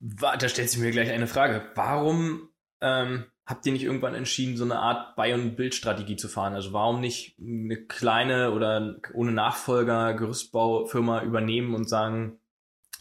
Da 0.00 0.48
stellt 0.48 0.68
sich 0.68 0.80
mir 0.80 0.90
gleich 0.90 1.10
eine 1.10 1.28
Frage. 1.28 1.70
Warum 1.76 2.48
ähm, 2.80 3.26
habt 3.46 3.64
ihr 3.66 3.72
nicht 3.72 3.84
irgendwann 3.84 4.16
entschieden, 4.16 4.56
so 4.56 4.64
eine 4.64 4.80
Art 4.80 5.14
Buy- 5.14 5.32
und 5.32 5.54
Bildstrategie 5.54 6.16
zu 6.16 6.28
fahren? 6.28 6.54
Also 6.54 6.72
warum 6.72 7.00
nicht 7.00 7.38
eine 7.38 7.86
kleine 7.86 8.50
oder 8.50 8.96
ohne 9.14 9.30
Nachfolger 9.30 10.14
Gerüstbaufirma 10.14 11.22
übernehmen 11.22 11.74
und 11.76 11.88
sagen, 11.88 12.40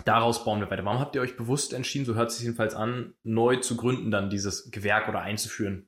daraus 0.05 0.43
bauen 0.43 0.60
wir 0.60 0.70
weiter? 0.70 0.86
Warum 0.86 1.00
habt 1.00 1.15
ihr 1.15 1.22
euch 1.22 1.38
bewusst 1.38 1.74
entschieden, 1.74 2.05
so 2.05 2.15
hört 2.15 2.29
es 2.29 2.38
sich 2.38 2.46
jedenfalls 2.46 2.75
an, 2.75 3.13
neu 3.24 3.58
zu 3.58 3.77
gründen, 3.77 4.12
dann 4.12 4.29
dieses 4.29 4.72
Gewerk 4.72 5.08
oder 5.08 5.22
einzuführen? 5.22 5.88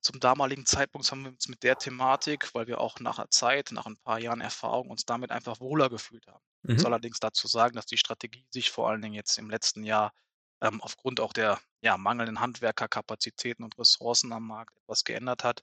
zum 0.00 0.20
damaligen 0.20 0.66
Zeitpunkt 0.66 1.10
haben 1.10 1.24
wir 1.24 1.30
uns 1.30 1.48
mit 1.48 1.62
der 1.62 1.76
Thematik, 1.76 2.54
weil 2.54 2.66
wir 2.66 2.80
auch 2.80 3.00
nach 3.00 3.18
einer 3.18 3.30
Zeit, 3.30 3.72
nach 3.72 3.86
ein 3.86 3.96
paar 3.96 4.18
Jahren 4.18 4.40
Erfahrung 4.40 4.90
uns 4.90 5.04
damit 5.04 5.30
einfach 5.30 5.60
wohler 5.60 5.88
gefühlt 5.88 6.26
haben. 6.26 6.44
Mhm. 6.62 6.70
Ich 6.70 6.76
muss 6.76 6.84
allerdings 6.86 7.20
dazu 7.20 7.48
sagen, 7.48 7.76
dass 7.76 7.86
die 7.86 7.96
Strategie 7.96 8.46
sich 8.50 8.70
vor 8.70 8.88
allen 8.88 9.02
Dingen 9.02 9.14
jetzt 9.14 9.38
im 9.38 9.50
letzten 9.50 9.84
Jahr 9.84 10.12
ähm, 10.60 10.80
aufgrund 10.80 11.20
auch 11.20 11.32
der 11.32 11.60
ja, 11.80 11.96
mangelnden 11.96 12.40
Handwerkerkapazitäten 12.40 13.64
und 13.64 13.78
Ressourcen 13.78 14.32
am 14.32 14.46
Markt 14.46 14.76
etwas 14.76 15.04
geändert 15.04 15.44
hat. 15.44 15.62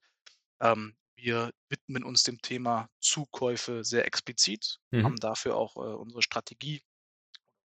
Ähm, 0.61 0.95
wir 1.15 1.51
widmen 1.69 2.03
uns 2.03 2.23
dem 2.23 2.41
Thema 2.41 2.89
Zukäufe 2.99 3.83
sehr 3.83 4.05
explizit, 4.05 4.79
mhm. 4.91 5.05
haben 5.05 5.15
dafür 5.17 5.55
auch 5.55 5.75
äh, 5.77 5.79
unsere 5.79 6.21
Strategie, 6.21 6.81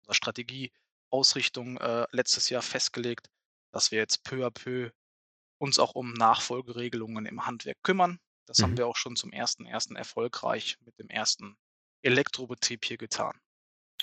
unsere 0.03 0.13
Strategieausrichtung 0.13 1.77
äh, 1.77 2.05
letztes 2.12 2.50
Jahr 2.50 2.62
festgelegt, 2.62 3.29
dass 3.72 3.91
wir 3.91 4.00
jetzt 4.00 4.24
peu 4.24 4.45
à 4.45 4.51
peu 4.51 4.91
uns 5.57 5.79
auch 5.79 5.95
um 5.95 6.13
Nachfolgeregelungen 6.13 7.25
im 7.25 7.45
Handwerk 7.45 7.77
kümmern. 7.83 8.19
Das 8.45 8.57
mhm. 8.57 8.63
haben 8.63 8.77
wir 8.77 8.88
auch 8.88 8.98
schon 8.98 9.15
zum 9.15 9.31
ersten 9.31 9.65
ersten 9.65 9.95
erfolgreich 9.95 10.77
mit 10.86 11.00
dem 11.00 11.10
ersten 11.10 11.57
Elektrobetrieb 12.01 12.83
hier 12.83 12.98
getan. 12.98 13.39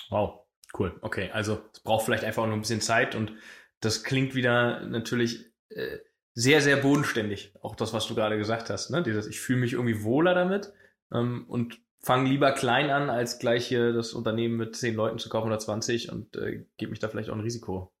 Wow, 0.09 0.45
cool. 0.77 0.97
Okay, 1.01 1.29
also 1.31 1.63
es 1.71 1.81
braucht 1.81 2.05
vielleicht 2.05 2.23
einfach 2.23 2.45
noch 2.47 2.53
ein 2.53 2.61
bisschen 2.61 2.81
Zeit 2.81 3.13
und 3.13 3.33
das 3.79 4.03
klingt 4.03 4.33
wieder 4.33 4.81
natürlich 4.81 5.51
äh, 5.69 5.99
sehr, 6.33 6.61
sehr 6.61 6.77
bodenständig. 6.77 7.53
Auch 7.61 7.75
das, 7.75 7.93
was 7.93 8.07
du 8.07 8.15
gerade 8.15 8.37
gesagt 8.37 8.69
hast. 8.69 8.89
Ne? 8.89 9.03
Dieses, 9.03 9.27
ich 9.27 9.39
fühle 9.39 9.59
mich 9.59 9.73
irgendwie 9.73 10.03
wohler 10.03 10.33
damit 10.33 10.73
ähm, 11.13 11.45
und 11.47 11.79
fange 12.03 12.29
lieber 12.29 12.51
klein 12.51 12.89
an, 12.89 13.09
als 13.09 13.39
gleich 13.39 13.67
hier 13.67 13.93
das 13.93 14.13
Unternehmen 14.13 14.57
mit 14.57 14.75
zehn 14.75 14.95
Leuten 14.95 15.19
zu 15.19 15.29
kaufen 15.29 15.47
oder 15.47 15.59
20 15.59 16.11
und 16.11 16.35
äh, 16.35 16.65
gebe 16.77 16.91
mich 16.91 16.99
da 16.99 17.09
vielleicht 17.09 17.29
auch 17.29 17.35
ein 17.35 17.41
Risiko. 17.41 17.93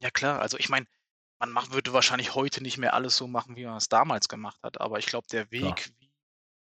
Ja 0.00 0.10
klar, 0.10 0.40
also 0.40 0.58
ich 0.58 0.68
meine, 0.68 0.86
man 1.38 1.50
macht, 1.50 1.72
würde 1.72 1.92
wahrscheinlich 1.92 2.34
heute 2.34 2.62
nicht 2.62 2.78
mehr 2.78 2.94
alles 2.94 3.16
so 3.16 3.26
machen, 3.26 3.56
wie 3.56 3.64
man 3.64 3.76
es 3.76 3.88
damals 3.88 4.28
gemacht 4.28 4.62
hat, 4.62 4.80
aber 4.80 4.98
ich 4.98 5.06
glaube, 5.06 5.26
der 5.30 5.50
Weg, 5.50 5.76
klar. 5.76 5.96
wie 5.98 6.10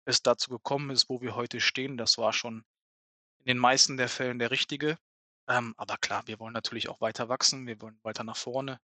es 0.05 0.23
dazu 0.23 0.51
gekommen 0.51 0.91
ist, 0.91 1.09
wo 1.09 1.21
wir 1.21 1.35
heute 1.35 1.61
stehen, 1.61 1.97
das 1.97 2.19
war 2.19 2.33
schon 2.33 2.65
in 3.41 3.47
den 3.47 3.59
meisten 3.59 3.97
der 3.97 4.09
Fällen 4.09 4.39
der 4.39 4.51
richtige. 4.51 4.99
Ähm, 5.49 5.75
aber 5.77 5.97
klar, 5.97 6.23
wir 6.27 6.39
wollen 6.39 6.53
natürlich 6.53 6.89
auch 6.89 7.01
weiter 7.01 7.29
wachsen, 7.29 7.67
wir 7.67 7.81
wollen 7.81 7.99
weiter 8.03 8.23
nach 8.23 8.37
vorne, 8.37 8.79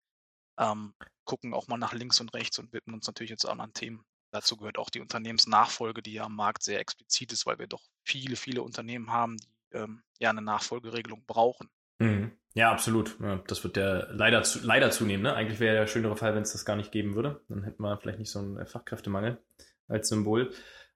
ähm, 0.57 0.95
gucken 1.25 1.53
auch 1.53 1.67
mal 1.67 1.77
nach 1.77 1.93
links 1.93 2.19
und 2.19 2.33
rechts 2.33 2.57
und 2.59 2.73
widmen 2.73 2.95
uns 2.95 3.07
natürlich 3.07 3.29
jetzt 3.29 3.45
auch 3.45 3.57
an 3.57 3.73
Themen. 3.73 4.03
Dazu 4.35 4.57
gehört 4.57 4.77
auch 4.77 4.89
die 4.89 4.99
Unternehmensnachfolge, 4.99 6.01
die 6.01 6.11
ja 6.11 6.25
am 6.25 6.35
Markt 6.35 6.61
sehr 6.61 6.81
explizit 6.81 7.31
ist, 7.31 7.45
weil 7.45 7.57
wir 7.57 7.67
doch 7.67 7.81
viele, 8.03 8.35
viele 8.35 8.63
Unternehmen 8.63 9.09
haben, 9.09 9.37
die 9.37 9.47
ähm, 9.71 10.03
ja 10.19 10.29
eine 10.29 10.41
Nachfolgeregelung 10.41 11.23
brauchen. 11.25 11.69
Mhm. 11.99 12.33
Ja, 12.53 12.69
absolut. 12.69 13.17
Ja, 13.21 13.37
das 13.47 13.63
wird 13.63 13.77
ja 13.77 14.11
leider, 14.11 14.43
zu, 14.43 14.59
leider 14.61 14.91
zunehmen. 14.91 15.23
Ne? 15.23 15.33
Eigentlich 15.33 15.61
wäre 15.61 15.77
der 15.77 15.87
schönere 15.87 16.17
Fall, 16.17 16.35
wenn 16.35 16.41
es 16.41 16.51
das 16.51 16.65
gar 16.65 16.75
nicht 16.75 16.91
geben 16.91 17.15
würde. 17.15 17.45
Dann 17.47 17.63
hätten 17.63 17.81
wir 17.81 17.97
vielleicht 17.97 18.19
nicht 18.19 18.29
so 18.29 18.39
einen 18.39 18.57
äh, 18.57 18.65
Fachkräftemangel 18.65 19.41
als 19.87 20.09
Symbol. 20.09 20.51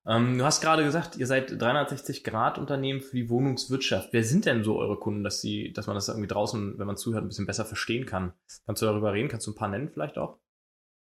Ähm, 0.06 0.38
du 0.38 0.44
hast 0.44 0.60
gerade 0.60 0.84
gesagt, 0.84 1.16
ihr 1.16 1.26
seid 1.26 1.50
360-Grad-Unternehmen 1.50 3.00
für 3.00 3.16
die 3.16 3.30
Wohnungswirtschaft. 3.30 4.10
Wer 4.12 4.26
sind 4.26 4.48
denn 4.48 4.66
so 4.66 4.80
eure 4.80 5.00
Kunden, 5.00 5.24
dass, 5.24 5.40
sie, 5.40 5.72
dass 5.72 5.88
man 5.88 5.96
das 5.96 6.10
irgendwie 6.10 6.28
draußen, 6.28 6.78
wenn 6.78 6.88
man 6.88 6.98
zuhört, 6.98 7.24
ein 7.24 7.30
bisschen 7.30 7.48
besser 7.48 7.64
verstehen 7.64 8.06
kann? 8.06 8.34
Kannst 8.66 8.82
du 8.82 8.86
darüber 8.86 9.14
reden? 9.14 9.30
Kannst 9.30 9.48
du 9.48 9.52
ein 9.52 9.56
paar 9.56 9.70
nennen 9.70 9.92
vielleicht 9.94 10.18
auch? 10.18 10.40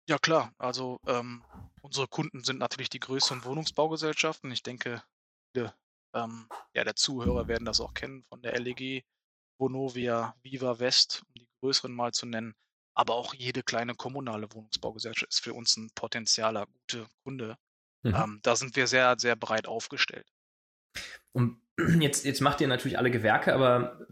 Ja, 0.07 0.19
klar. 0.19 0.53
Also 0.59 1.01
ähm, 1.07 1.43
unsere 1.85 2.09
Kunden 2.09 2.43
sind 2.43 2.59
natürlich 2.59 2.89
die 2.89 3.01
größeren 3.01 3.45
Wohnungsbaugesellschaften. 3.45 4.51
Ich 4.51 4.63
denke, 4.63 5.03
viele 5.53 5.75
ähm, 6.15 6.49
ja, 6.73 6.83
der 6.85 6.97
Zuhörer 6.97 7.47
werden 7.47 7.67
das 7.67 7.81
auch 7.81 7.93
kennen 7.93 8.25
von 8.25 8.41
der 8.41 8.59
LEG, 8.59 9.05
Vonovia, 9.59 10.35
Viva 10.43 10.79
West, 10.79 11.23
um 11.29 11.35
die 11.35 11.49
größeren 11.61 11.93
mal 11.93 12.13
zu 12.13 12.27
nennen. 12.27 12.55
Aber 12.97 13.15
auch 13.17 13.35
jede 13.35 13.63
kleine 13.63 13.95
kommunale 13.95 14.51
Wohnungsbaugesellschaft 14.53 15.31
ist 15.31 15.43
für 15.43 15.53
uns 15.53 15.77
ein 15.77 15.91
potenzieller 15.95 16.67
guter 16.67 17.07
Kunde. 17.23 17.59
Mhm. 18.03 18.15
Ähm, 18.15 18.41
da 18.43 18.57
sind 18.57 18.77
wir 18.77 18.87
sehr, 18.87 19.17
sehr 19.19 19.37
breit 19.37 19.67
aufgestellt. 19.67 20.27
Und 21.33 21.61
jetzt, 22.01 22.25
jetzt 22.25 22.41
macht 22.41 22.61
ihr 22.61 22.69
natürlich 22.69 22.99
alle 22.99 23.11
Gewerke, 23.11 23.53
aber 23.53 24.07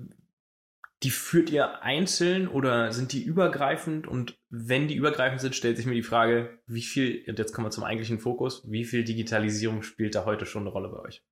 die 1.03 1.11
führt 1.11 1.51
ihr 1.51 1.83
einzeln 1.83 2.49
oder 2.49 2.93
sind 2.93 3.13
die 3.13 3.23
übergreifend? 3.23 4.07
Und 4.07 4.39
wenn 4.49 4.89
die 4.89 4.95
übergreifend 4.95 5.41
sind, 5.41 5.55
stellt 5.55 5.77
sich 5.77 5.87
mir 5.87 5.95
die 5.95 6.03
Frage, 6.03 6.63
wie 6.67 6.83
viel, 6.83 7.25
und 7.29 7.39
jetzt 7.39 7.53
kommen 7.53 7.67
wir 7.67 7.71
zum 7.71 7.85
eigentlichen 7.85 8.21
Fokus, 8.21 8.63
wie 8.71 8.85
viel 8.85 9.05
Digitalisierung 9.05 9.83
spielt 9.83 10.15
da 10.15 10.25
heute 10.25 10.47
schon 10.47 10.63
eine 10.63 10.71
Rolle 10.71 10.89
bei 10.89 11.01
euch? 11.01 11.23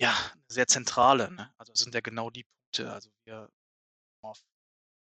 Ja, 0.00 0.14
sehr 0.48 0.66
zentrale. 0.66 1.30
Ne? 1.32 1.52
Also 1.58 1.72
das 1.72 1.80
sind 1.80 1.94
ja 1.94 2.00
genau 2.00 2.30
die 2.30 2.44
Punkte. 2.44 2.92
Also 2.92 3.10
wir, 3.24 3.48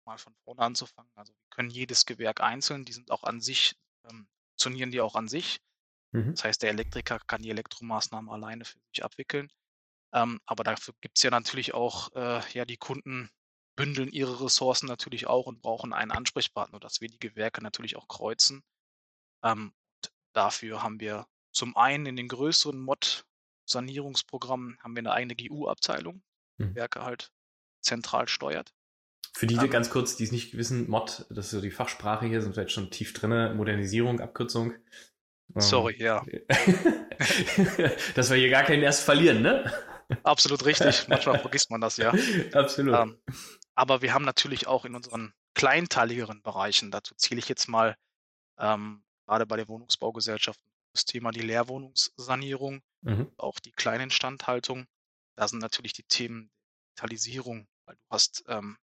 mal 0.07 0.17
von 0.17 0.33
vorne 0.43 0.61
anzufangen, 0.61 1.11
also 1.15 1.33
wir 1.33 1.49
können 1.51 1.69
jedes 1.69 2.05
Gewerk 2.05 2.41
einzeln, 2.41 2.85
die 2.85 2.93
sind 2.93 3.11
auch 3.11 3.23
an 3.23 3.41
sich, 3.41 3.75
ähm, 4.09 4.27
funktionieren 4.51 4.89
die 4.89 5.01
auch 5.01 5.15
an 5.15 5.27
sich. 5.27 5.59
Mhm. 6.13 6.31
Das 6.31 6.45
heißt, 6.45 6.63
der 6.63 6.71
Elektriker 6.71 7.19
kann 7.27 7.41
die 7.41 7.49
Elektromaßnahmen 7.51 8.31
alleine 8.31 8.65
für 8.65 8.79
sich 8.93 9.03
abwickeln. 9.03 9.51
Ähm, 10.13 10.39
aber 10.45 10.63
dafür 10.63 10.93
gibt 11.01 11.17
es 11.17 11.23
ja 11.23 11.31
natürlich 11.31 11.73
auch, 11.73 12.13
äh, 12.15 12.41
ja, 12.53 12.65
die 12.65 12.77
Kunden 12.77 13.29
bündeln 13.75 14.09
ihre 14.09 14.43
Ressourcen 14.43 14.87
natürlich 14.87 15.27
auch 15.27 15.45
und 15.45 15.61
brauchen 15.61 15.93
einen 15.93 16.11
Ansprechpartner, 16.11 16.79
dass 16.79 17.01
wir 17.01 17.09
die 17.09 17.19
Gewerke 17.19 17.61
natürlich 17.61 17.95
auch 17.95 18.07
kreuzen. 18.07 18.63
Ähm, 19.43 19.73
dafür 20.33 20.83
haben 20.83 20.99
wir 20.99 21.27
zum 21.51 21.77
einen 21.77 22.05
in 22.05 22.15
den 22.15 22.27
größeren 22.27 22.79
Mod-Sanierungsprogrammen 22.79 24.77
haben 24.81 24.95
wir 24.95 25.01
eine 25.01 25.11
eigene 25.11 25.35
GU-Abteilung, 25.35 26.21
mhm. 26.57 26.75
Werke 26.75 27.03
halt 27.03 27.31
zentral 27.81 28.27
steuert. 28.27 28.73
Für 29.33 29.45
die 29.45 29.55
ähm, 29.55 29.69
ganz 29.69 29.89
kurz, 29.89 30.15
die 30.15 30.23
es 30.23 30.31
nicht 30.31 30.57
wissen, 30.57 30.89
Mod, 30.89 31.25
das 31.29 31.45
ist 31.45 31.51
so 31.51 31.61
die 31.61 31.71
Fachsprache 31.71 32.25
hier, 32.25 32.41
sind 32.41 32.53
vielleicht 32.53 32.71
schon 32.71 32.89
tief 32.89 33.13
drin, 33.13 33.55
Modernisierung, 33.55 34.19
Abkürzung. 34.19 34.73
Sorry, 35.55 35.95
ja. 35.97 36.25
Dass 38.15 38.29
wir 38.29 38.37
hier 38.37 38.49
gar 38.49 38.63
keinen 38.63 38.83
erst 38.83 39.03
verlieren, 39.03 39.41
ne? 39.41 39.71
Absolut 40.23 40.65
richtig. 40.65 41.07
Manchmal 41.07 41.39
vergisst 41.39 41.69
man 41.69 41.81
das 41.81 41.97
ja. 41.97 42.11
Absolut. 42.53 42.95
Ähm, 42.95 43.21
aber 43.75 44.01
wir 44.01 44.13
haben 44.13 44.25
natürlich 44.25 44.67
auch 44.67 44.85
in 44.85 44.95
unseren 44.95 45.33
kleinteiligeren 45.53 46.41
Bereichen, 46.41 46.91
dazu 46.91 47.15
zähle 47.15 47.39
ich 47.39 47.49
jetzt 47.49 47.67
mal 47.67 47.97
ähm, 48.59 49.03
gerade 49.25 49.45
bei 49.45 49.57
den 49.57 49.67
Wohnungsbaugesellschaften 49.67 50.65
das 50.93 51.05
Thema 51.05 51.31
die 51.31 51.41
Leerwohnungssanierung, 51.41 52.81
mhm. 53.01 53.31
auch 53.37 53.59
die 53.59 53.71
Kleininstandhaltung. 53.71 54.87
Da 55.35 55.47
sind 55.47 55.59
natürlich 55.59 55.93
die 55.93 56.03
Themen 56.03 56.49
Digitalisierung, 56.97 57.67
weil 57.85 57.95
du 57.95 58.01
hast 58.09 58.43
ähm, 58.47 58.77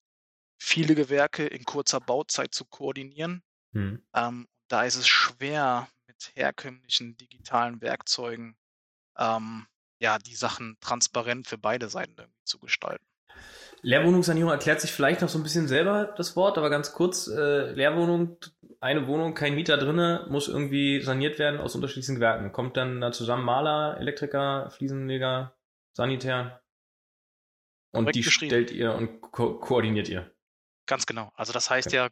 viele 0.61 0.95
Gewerke 0.95 1.47
in 1.47 1.63
kurzer 1.63 1.99
Bauzeit 2.01 2.53
zu 2.53 2.65
koordinieren. 2.65 3.41
Mhm. 3.71 4.03
Ähm, 4.13 4.47
da 4.67 4.83
ist 4.83 4.95
es 4.95 5.07
schwer, 5.07 5.87
mit 6.07 6.31
herkömmlichen 6.35 7.15
digitalen 7.17 7.81
Werkzeugen 7.81 8.57
ähm, 9.17 9.67
ja, 10.01 10.17
die 10.17 10.35
Sachen 10.35 10.77
transparent 10.81 11.47
für 11.47 11.57
beide 11.57 11.87
Seiten 11.89 12.15
irgendwie 12.17 12.43
zu 12.43 12.59
gestalten. 12.59 13.05
Leerwohnungssanierung 13.83 14.51
erklärt 14.51 14.81
sich 14.81 14.91
vielleicht 14.91 15.21
noch 15.21 15.29
so 15.29 15.39
ein 15.39 15.43
bisschen 15.43 15.67
selber 15.67 16.13
das 16.17 16.35
Wort, 16.35 16.57
aber 16.57 16.69
ganz 16.69 16.91
kurz, 16.93 17.27
äh, 17.27 17.71
Leerwohnung, 17.71 18.37
eine 18.79 19.07
Wohnung, 19.07 19.33
kein 19.33 19.55
Mieter 19.55 19.77
drinne, 19.77 20.27
muss 20.29 20.47
irgendwie 20.47 21.01
saniert 21.01 21.39
werden 21.39 21.59
aus 21.59 21.73
unterschiedlichen 21.73 22.15
Gewerken. 22.15 22.51
Kommt 22.51 22.77
dann 22.77 23.01
da 23.01 23.11
zusammen 23.11 23.43
Maler, 23.43 23.97
Elektriker, 23.99 24.69
Fliesenleger, 24.69 25.55
Sanitär 25.93 26.61
und 27.91 28.05
Korrekt 28.05 28.15
die 28.15 28.23
stellt 28.23 28.71
ihr 28.71 28.93
und 28.93 29.21
ko 29.21 29.59
koordiniert 29.59 30.09
ihr. 30.09 30.31
Ganz 30.85 31.05
genau. 31.05 31.31
Also 31.35 31.51
das 31.51 31.69
heißt 31.69 31.87
okay. 31.87 31.95
ja, 31.97 32.09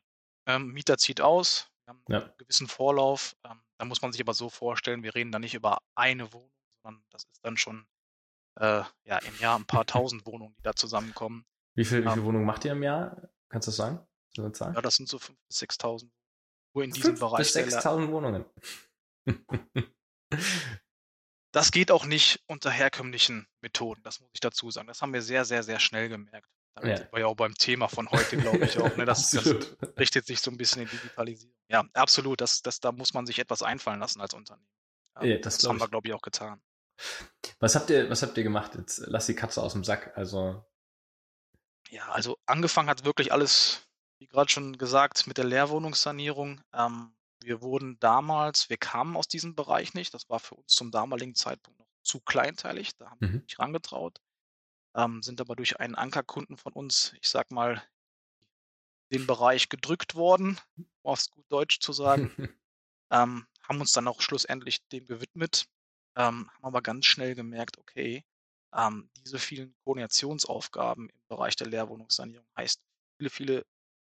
ähm, 0.47 0.71
Mieter 0.71 0.97
zieht 0.97 1.21
aus, 1.21 1.69
haben 1.87 2.03
ja. 2.07 2.19
einen 2.19 2.31
gewissen 2.37 2.67
Vorlauf. 2.67 3.35
Ähm, 3.45 3.61
da 3.77 3.85
muss 3.85 4.01
man 4.01 4.11
sich 4.11 4.21
aber 4.21 4.33
so 4.33 4.49
vorstellen, 4.49 5.03
wir 5.03 5.15
reden 5.15 5.31
da 5.31 5.39
nicht 5.39 5.53
über 5.53 5.79
eine 5.95 6.33
Wohnung, 6.33 6.51
sondern 6.81 7.03
das 7.09 7.25
ist 7.25 7.43
dann 7.43 7.57
schon 7.57 7.85
äh, 8.55 8.83
ja, 9.03 9.17
im 9.19 9.39
Jahr 9.39 9.57
ein 9.57 9.65
paar 9.65 9.85
tausend 9.85 10.25
Wohnungen, 10.25 10.55
die 10.57 10.63
da 10.63 10.73
zusammenkommen. 10.75 11.45
Wie, 11.75 11.85
viel, 11.85 11.99
wie 11.99 12.09
viele 12.09 12.13
ähm, 12.13 12.25
Wohnungen 12.25 12.45
macht 12.45 12.65
ihr 12.65 12.73
im 12.73 12.83
Jahr? 12.83 13.29
Kannst 13.49 13.67
du 13.67 13.71
das 13.71 13.77
sagen? 13.77 13.99
So 14.35 14.43
ja, 14.47 14.81
das 14.81 14.95
sind 14.95 15.09
so 15.09 15.17
5.000 15.17 15.35
bis 15.47 15.61
6.000. 15.61 16.09
Nur 16.73 16.83
in 16.83 16.91
diesem 16.91 17.17
Bereich. 17.17 17.39
Bis 17.39 17.55
6.000 17.55 18.11
Wohnungen. 18.11 18.45
das 21.51 21.71
geht 21.71 21.91
auch 21.91 22.05
nicht 22.05 22.43
unter 22.47 22.69
herkömmlichen 22.69 23.47
Methoden, 23.61 24.01
das 24.03 24.19
muss 24.19 24.29
ich 24.33 24.39
dazu 24.39 24.69
sagen. 24.69 24.87
Das 24.87 25.01
haben 25.01 25.13
wir 25.13 25.21
sehr, 25.21 25.45
sehr, 25.45 25.63
sehr 25.63 25.79
schnell 25.79 26.09
gemerkt. 26.09 26.47
Da 26.75 26.87
ja. 26.87 26.97
sind 26.97 27.11
wir 27.11 27.19
ja 27.21 27.25
auch 27.25 27.35
beim 27.35 27.55
Thema 27.55 27.87
von 27.87 28.09
heute, 28.11 28.37
glaube 28.37 28.65
ich 28.65 28.77
auch. 28.77 28.95
Ne? 28.95 29.05
Das, 29.05 29.31
das, 29.31 29.45
richtet 29.97 30.27
sich 30.27 30.39
so 30.39 30.51
ein 30.51 30.57
bisschen 30.57 30.83
in 30.83 30.89
Digitalisierung. 30.89 31.55
Ja, 31.67 31.85
absolut. 31.93 32.39
Das, 32.41 32.61
das, 32.61 32.79
da 32.79 32.91
muss 32.91 33.13
man 33.13 33.25
sich 33.25 33.39
etwas 33.39 33.63
einfallen 33.63 33.99
lassen 33.99 34.21
als 34.21 34.33
Unternehmen. 34.33 34.69
Ja, 35.15 35.23
ja 35.25 35.37
das, 35.39 35.57
das 35.57 35.67
haben 35.67 35.79
wir, 35.79 35.87
glaube 35.87 36.07
ich, 36.07 36.13
auch 36.13 36.21
getan. 36.21 36.61
Was 37.59 37.75
habt 37.75 37.89
ihr, 37.89 38.09
was 38.09 38.21
habt 38.21 38.37
ihr 38.37 38.43
gemacht? 38.43 38.75
Jetzt 38.75 39.03
lass 39.07 39.25
die 39.25 39.35
Katze 39.35 39.61
aus 39.61 39.73
dem 39.73 39.83
Sack. 39.83 40.17
Also. 40.17 40.63
Ja, 41.89 42.09
also 42.09 42.37
angefangen 42.45 42.89
hat 42.89 43.05
wirklich 43.05 43.31
alles, 43.33 43.87
wie 44.19 44.27
gerade 44.27 44.49
schon 44.49 44.77
gesagt, 44.77 45.27
mit 45.27 45.37
der 45.37 45.45
Leerwohnungssanierung. 45.45 46.61
Ähm, 46.73 47.15
wir 47.41 47.61
wurden 47.61 47.99
damals, 47.99 48.69
wir 48.69 48.77
kamen 48.77 49.15
aus 49.15 49.27
diesem 49.27 49.55
Bereich 49.55 49.93
nicht. 49.93 50.13
Das 50.13 50.29
war 50.29 50.39
für 50.39 50.55
uns 50.55 50.73
zum 50.73 50.91
damaligen 50.91 51.35
Zeitpunkt 51.35 51.79
noch 51.79 51.87
zu 52.03 52.19
kleinteilig. 52.19 52.95
Da 52.97 53.09
haben 53.09 53.21
wir 53.21 53.29
mhm. 53.29 53.41
nicht 53.41 53.59
rangetraut 53.59 54.19
ähm, 54.95 55.21
sind 55.21 55.41
aber 55.41 55.55
durch 55.55 55.79
einen 55.79 55.95
Ankerkunden 55.95 56.57
von 56.57 56.73
uns, 56.73 57.13
ich 57.21 57.29
sag 57.29 57.51
mal, 57.51 57.81
den 59.11 59.25
Bereich 59.25 59.69
gedrückt 59.69 60.15
worden, 60.15 60.59
um 60.75 60.85
aufs 61.03 61.31
gut 61.31 61.45
Deutsch 61.49 61.79
zu 61.79 61.93
sagen. 61.93 62.31
ähm, 63.11 63.47
haben 63.63 63.81
uns 63.81 63.91
dann 63.91 64.07
auch 64.07 64.21
schlussendlich 64.21 64.87
dem 64.89 65.07
gewidmet, 65.07 65.67
ähm, 66.19 66.49
haben 66.51 66.63
aber 66.63 66.81
ganz 66.81 67.05
schnell 67.05 67.33
gemerkt, 67.33 67.77
okay, 67.77 68.25
ähm, 68.75 69.09
diese 69.17 69.39
vielen 69.39 69.73
Koordinationsaufgaben 69.83 71.09
im 71.09 71.27
Bereich 71.29 71.55
der 71.55 71.67
Leerwohnungssanierung 71.67 72.45
heißt, 72.57 72.81
viele, 73.17 73.29
viele 73.29 73.65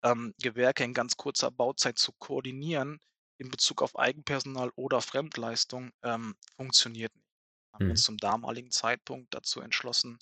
ähm, 0.02 0.34
Gewerke 0.42 0.82
in 0.82 0.94
ganz 0.94 1.16
kurzer 1.16 1.50
Bauzeit 1.50 1.98
zu 1.98 2.12
koordinieren 2.12 2.98
in 3.36 3.50
Bezug 3.50 3.82
auf 3.82 3.98
Eigenpersonal 3.98 4.70
oder 4.76 5.00
Fremdleistung 5.02 5.92
ähm, 6.02 6.36
funktioniert 6.56 7.14
nicht. 7.14 7.26
Haben 7.72 7.84
mhm. 7.84 7.90
uns 7.92 8.02
zum 8.02 8.16
damaligen 8.16 8.70
Zeitpunkt 8.70 9.32
dazu 9.34 9.60
entschlossen, 9.60 10.18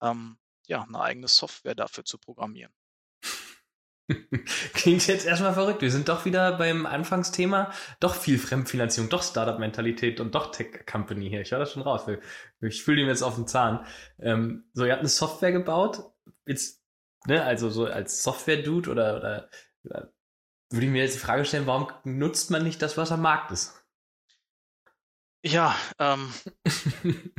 ähm, 0.00 0.38
ja, 0.66 0.82
eine 0.82 1.00
eigene 1.00 1.28
Software 1.28 1.74
dafür 1.74 2.04
zu 2.04 2.18
programmieren. 2.18 2.72
Klingt 4.74 5.06
jetzt 5.06 5.26
erstmal 5.26 5.54
verrückt. 5.54 5.82
Wir 5.82 5.90
sind 5.90 6.08
doch 6.08 6.24
wieder 6.24 6.56
beim 6.56 6.86
Anfangsthema. 6.86 7.72
Doch 8.00 8.14
viel 8.14 8.38
Fremdfinanzierung, 8.38 9.08
doch 9.08 9.22
Startup-Mentalität 9.22 10.20
und 10.20 10.34
doch 10.34 10.50
Tech-Company 10.50 11.28
hier. 11.28 11.40
Ich 11.40 11.52
höre 11.52 11.60
das 11.60 11.72
schon 11.72 11.82
raus. 11.82 12.06
Ich 12.60 12.82
fühle 12.82 13.02
ihm 13.02 13.08
jetzt 13.08 13.22
auf 13.22 13.36
den 13.36 13.46
Zahn. 13.46 13.86
Ähm, 14.18 14.64
so, 14.72 14.84
ihr 14.84 14.92
habt 14.92 15.00
eine 15.00 15.08
Software 15.08 15.52
gebaut. 15.52 16.12
Jetzt, 16.46 16.82
ne, 17.26 17.42
also 17.44 17.70
so 17.70 17.86
als 17.86 18.22
Software-Dude 18.22 18.90
oder, 18.90 19.16
oder, 19.16 19.48
oder 19.84 20.12
würde 20.70 20.86
ich 20.86 20.92
mir 20.92 21.02
jetzt 21.02 21.14
die 21.14 21.20
Frage 21.20 21.44
stellen, 21.44 21.66
warum 21.66 21.88
nutzt 22.04 22.50
man 22.50 22.64
nicht 22.64 22.80
das, 22.82 22.96
was 22.96 23.12
am 23.12 23.22
Markt 23.22 23.50
ist? 23.50 23.78
Ja, 25.44 25.74
ähm, 25.98 26.32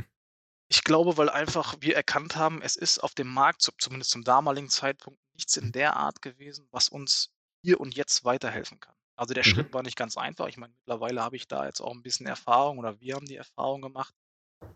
Ich 0.68 0.82
glaube, 0.84 1.16
weil 1.16 1.28
einfach 1.30 1.76
wir 1.80 1.94
erkannt 1.96 2.36
haben, 2.36 2.62
es 2.62 2.76
ist 2.76 2.98
auf 2.98 3.14
dem 3.14 3.28
Markt, 3.32 3.62
zumindest 3.78 4.10
zum 4.10 4.24
damaligen 4.24 4.68
Zeitpunkt, 4.70 5.20
nichts 5.34 5.56
in 5.56 5.72
der 5.72 5.96
Art 5.96 6.22
gewesen, 6.22 6.68
was 6.70 6.88
uns 6.88 7.30
hier 7.62 7.80
und 7.80 7.94
jetzt 7.94 8.24
weiterhelfen 8.24 8.80
kann. 8.80 8.94
Also 9.16 9.34
der 9.34 9.44
Mhm. 9.44 9.44
Schritt 9.44 9.72
war 9.72 9.82
nicht 9.82 9.96
ganz 9.96 10.16
einfach. 10.16 10.48
Ich 10.48 10.56
meine, 10.56 10.72
mittlerweile 10.74 11.22
habe 11.22 11.36
ich 11.36 11.46
da 11.46 11.66
jetzt 11.66 11.80
auch 11.80 11.92
ein 11.92 12.02
bisschen 12.02 12.26
Erfahrung 12.26 12.78
oder 12.78 13.00
wir 13.00 13.14
haben 13.14 13.26
die 13.26 13.36
Erfahrung 13.36 13.82
gemacht. 13.82 14.14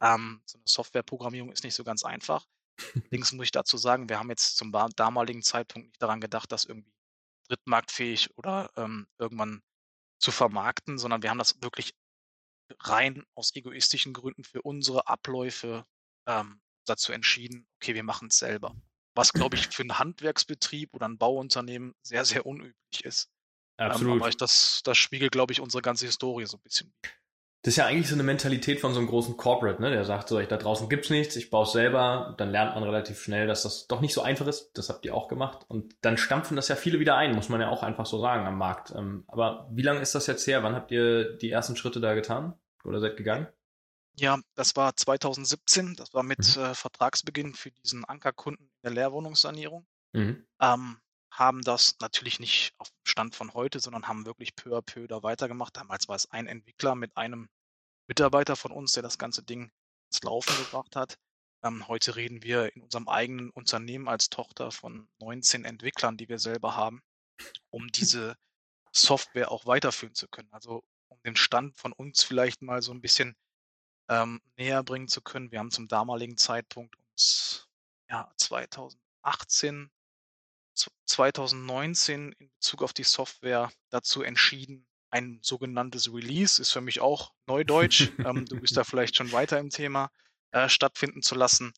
Ähm, 0.02 0.42
so 0.46 0.58
eine 0.58 0.64
Softwareprogrammierung 0.68 1.52
ist 1.52 1.64
nicht 1.64 1.74
so 1.74 1.84
ganz 1.84 2.04
einfach. 2.04 2.46
Allerdings 3.10 3.32
muss 3.32 3.46
ich 3.46 3.52
dazu 3.52 3.78
sagen, 3.78 4.08
wir 4.08 4.18
haben 4.18 4.30
jetzt 4.30 4.56
zum 4.56 4.72
damaligen 4.96 5.42
Zeitpunkt 5.42 5.88
nicht 5.88 6.02
daran 6.02 6.20
gedacht, 6.20 6.52
das 6.52 6.64
irgendwie 6.64 6.92
drittmarktfähig 7.48 8.36
oder 8.38 8.70
ähm, 8.76 9.08
irgendwann 9.18 9.62
zu 10.20 10.30
vermarkten, 10.32 10.98
sondern 10.98 11.22
wir 11.22 11.30
haben 11.30 11.38
das 11.38 11.62
wirklich 11.62 11.94
rein 12.80 13.24
aus 13.34 13.54
egoistischen 13.54 14.12
Gründen 14.12 14.44
für 14.44 14.62
unsere 14.62 15.08
Abläufe 15.08 15.86
ähm, 16.26 16.60
dazu 16.84 17.12
entschieden, 17.12 17.66
okay, 17.76 17.94
wir 17.94 18.02
machen 18.02 18.28
es 18.28 18.38
selber. 18.38 18.74
Was, 19.14 19.32
glaube 19.32 19.56
ich, 19.56 19.68
für 19.74 19.82
einen 19.82 19.98
Handwerksbetrieb 19.98 20.94
oder 20.94 21.08
ein 21.08 21.18
Bauunternehmen 21.18 21.94
sehr, 22.02 22.24
sehr 22.24 22.46
unüblich 22.46 23.04
ist. 23.04 23.30
Ähm, 23.78 23.90
Absolut. 23.90 24.20
aber 24.20 24.28
ich, 24.28 24.36
das, 24.36 24.82
das 24.84 24.98
spiegelt, 24.98 25.32
glaube 25.32 25.52
ich, 25.52 25.60
unsere 25.60 25.82
ganze 25.82 26.06
Historie 26.06 26.46
so 26.46 26.56
ein 26.56 26.62
bisschen. 26.62 26.92
Das 27.62 27.72
ist 27.72 27.76
ja 27.76 27.86
eigentlich 27.86 28.08
so 28.08 28.14
eine 28.14 28.22
Mentalität 28.22 28.80
von 28.80 28.92
so 28.94 29.00
einem 29.00 29.08
großen 29.08 29.36
Corporate, 29.36 29.82
ne? 29.82 29.90
Der 29.90 30.04
sagt 30.04 30.28
so, 30.28 30.38
ich, 30.38 30.46
da 30.46 30.56
draußen 30.56 30.88
gibt's 30.88 31.10
nichts, 31.10 31.34
ich 31.34 31.50
baue 31.50 31.64
es 31.64 31.72
selber. 31.72 32.34
Dann 32.38 32.50
lernt 32.52 32.74
man 32.74 32.84
relativ 32.84 33.20
schnell, 33.20 33.48
dass 33.48 33.62
das 33.64 33.88
doch 33.88 34.00
nicht 34.00 34.14
so 34.14 34.22
einfach 34.22 34.46
ist. 34.46 34.70
Das 34.74 34.88
habt 34.88 35.04
ihr 35.04 35.14
auch 35.14 35.26
gemacht. 35.26 35.64
Und 35.66 35.96
dann 36.00 36.16
stampfen 36.18 36.54
das 36.56 36.68
ja 36.68 36.76
viele 36.76 37.00
wieder 37.00 37.16
ein, 37.16 37.34
muss 37.34 37.48
man 37.48 37.60
ja 37.60 37.68
auch 37.68 37.82
einfach 37.82 38.06
so 38.06 38.20
sagen 38.20 38.46
am 38.46 38.58
Markt. 38.58 38.92
Ähm, 38.94 39.24
aber 39.26 39.68
wie 39.72 39.82
lange 39.82 40.00
ist 40.00 40.14
das 40.14 40.28
jetzt 40.28 40.46
her? 40.46 40.62
Wann 40.62 40.76
habt 40.76 40.92
ihr 40.92 41.36
die 41.36 41.50
ersten 41.50 41.74
Schritte 41.76 42.00
da 42.00 42.14
getan? 42.14 42.54
Oder 42.84 43.00
seid 43.00 43.16
gegangen? 43.16 43.48
Ja, 44.14 44.38
das 44.54 44.76
war 44.76 44.94
2017. 44.94 45.94
Das 45.96 46.14
war 46.14 46.22
mit 46.22 46.56
Mhm. 46.56 46.62
äh, 46.62 46.74
Vertragsbeginn 46.74 47.54
für 47.54 47.72
diesen 47.72 48.04
Ankerkunden 48.04 48.66
in 48.66 48.80
der 48.84 48.92
Leerwohnungssanierung. 48.92 49.84
Mhm. 50.12 50.46
Ähm, 50.60 50.98
haben 51.30 51.62
das 51.62 51.96
natürlich 52.00 52.40
nicht 52.40 52.74
auf 52.78 52.88
Stand 53.04 53.34
von 53.36 53.54
heute, 53.54 53.80
sondern 53.80 54.08
haben 54.08 54.26
wirklich 54.26 54.56
peu 54.56 54.76
à 54.76 54.82
peu 54.82 55.06
da 55.06 55.22
weitergemacht. 55.22 55.76
Damals 55.76 56.08
war 56.08 56.16
es 56.16 56.30
ein 56.30 56.46
Entwickler 56.46 56.94
mit 56.94 57.16
einem 57.16 57.48
Mitarbeiter 58.08 58.56
von 58.56 58.72
uns, 58.72 58.92
der 58.92 59.02
das 59.02 59.18
ganze 59.18 59.42
Ding 59.42 59.70
ins 60.10 60.22
Laufen 60.22 60.56
gebracht 60.56 60.96
hat. 60.96 61.18
Ähm, 61.62 61.86
heute 61.88 62.16
reden 62.16 62.42
wir 62.42 62.74
in 62.74 62.82
unserem 62.82 63.08
eigenen 63.08 63.50
Unternehmen 63.50 64.08
als 64.08 64.30
Tochter 64.30 64.70
von 64.70 65.08
19 65.20 65.64
Entwicklern, 65.64 66.16
die 66.16 66.28
wir 66.28 66.38
selber 66.38 66.76
haben, 66.76 67.02
um 67.70 67.88
diese 67.88 68.36
Software 68.92 69.50
auch 69.50 69.66
weiterführen 69.66 70.14
zu 70.14 70.28
können. 70.28 70.48
Also 70.52 70.82
um 71.08 71.20
den 71.24 71.36
Stand 71.36 71.76
von 71.76 71.92
uns 71.92 72.22
vielleicht 72.22 72.62
mal 72.62 72.80
so 72.80 72.92
ein 72.92 73.00
bisschen 73.02 73.36
ähm, 74.08 74.40
näher 74.56 74.82
bringen 74.82 75.08
zu 75.08 75.20
können. 75.20 75.50
Wir 75.50 75.58
haben 75.58 75.70
zum 75.70 75.88
damaligen 75.88 76.36
Zeitpunkt 76.38 76.96
uns 76.96 77.68
ja 78.08 78.32
2018 78.38 78.96
z- 79.24 79.97
2019 81.06 82.32
in 82.32 82.50
Bezug 82.50 82.82
auf 82.82 82.92
die 82.92 83.04
Software 83.04 83.70
dazu 83.90 84.22
entschieden, 84.22 84.86
ein 85.10 85.40
sogenanntes 85.42 86.12
Release, 86.12 86.60
ist 86.60 86.72
für 86.72 86.80
mich 86.82 87.00
auch 87.00 87.32
Neudeutsch, 87.46 88.10
ähm, 88.18 88.44
du 88.44 88.60
bist 88.60 88.76
da 88.76 88.84
vielleicht 88.84 89.16
schon 89.16 89.32
weiter 89.32 89.58
im 89.58 89.70
Thema, 89.70 90.10
äh, 90.52 90.68
stattfinden 90.68 91.22
zu 91.22 91.34
lassen. 91.34 91.72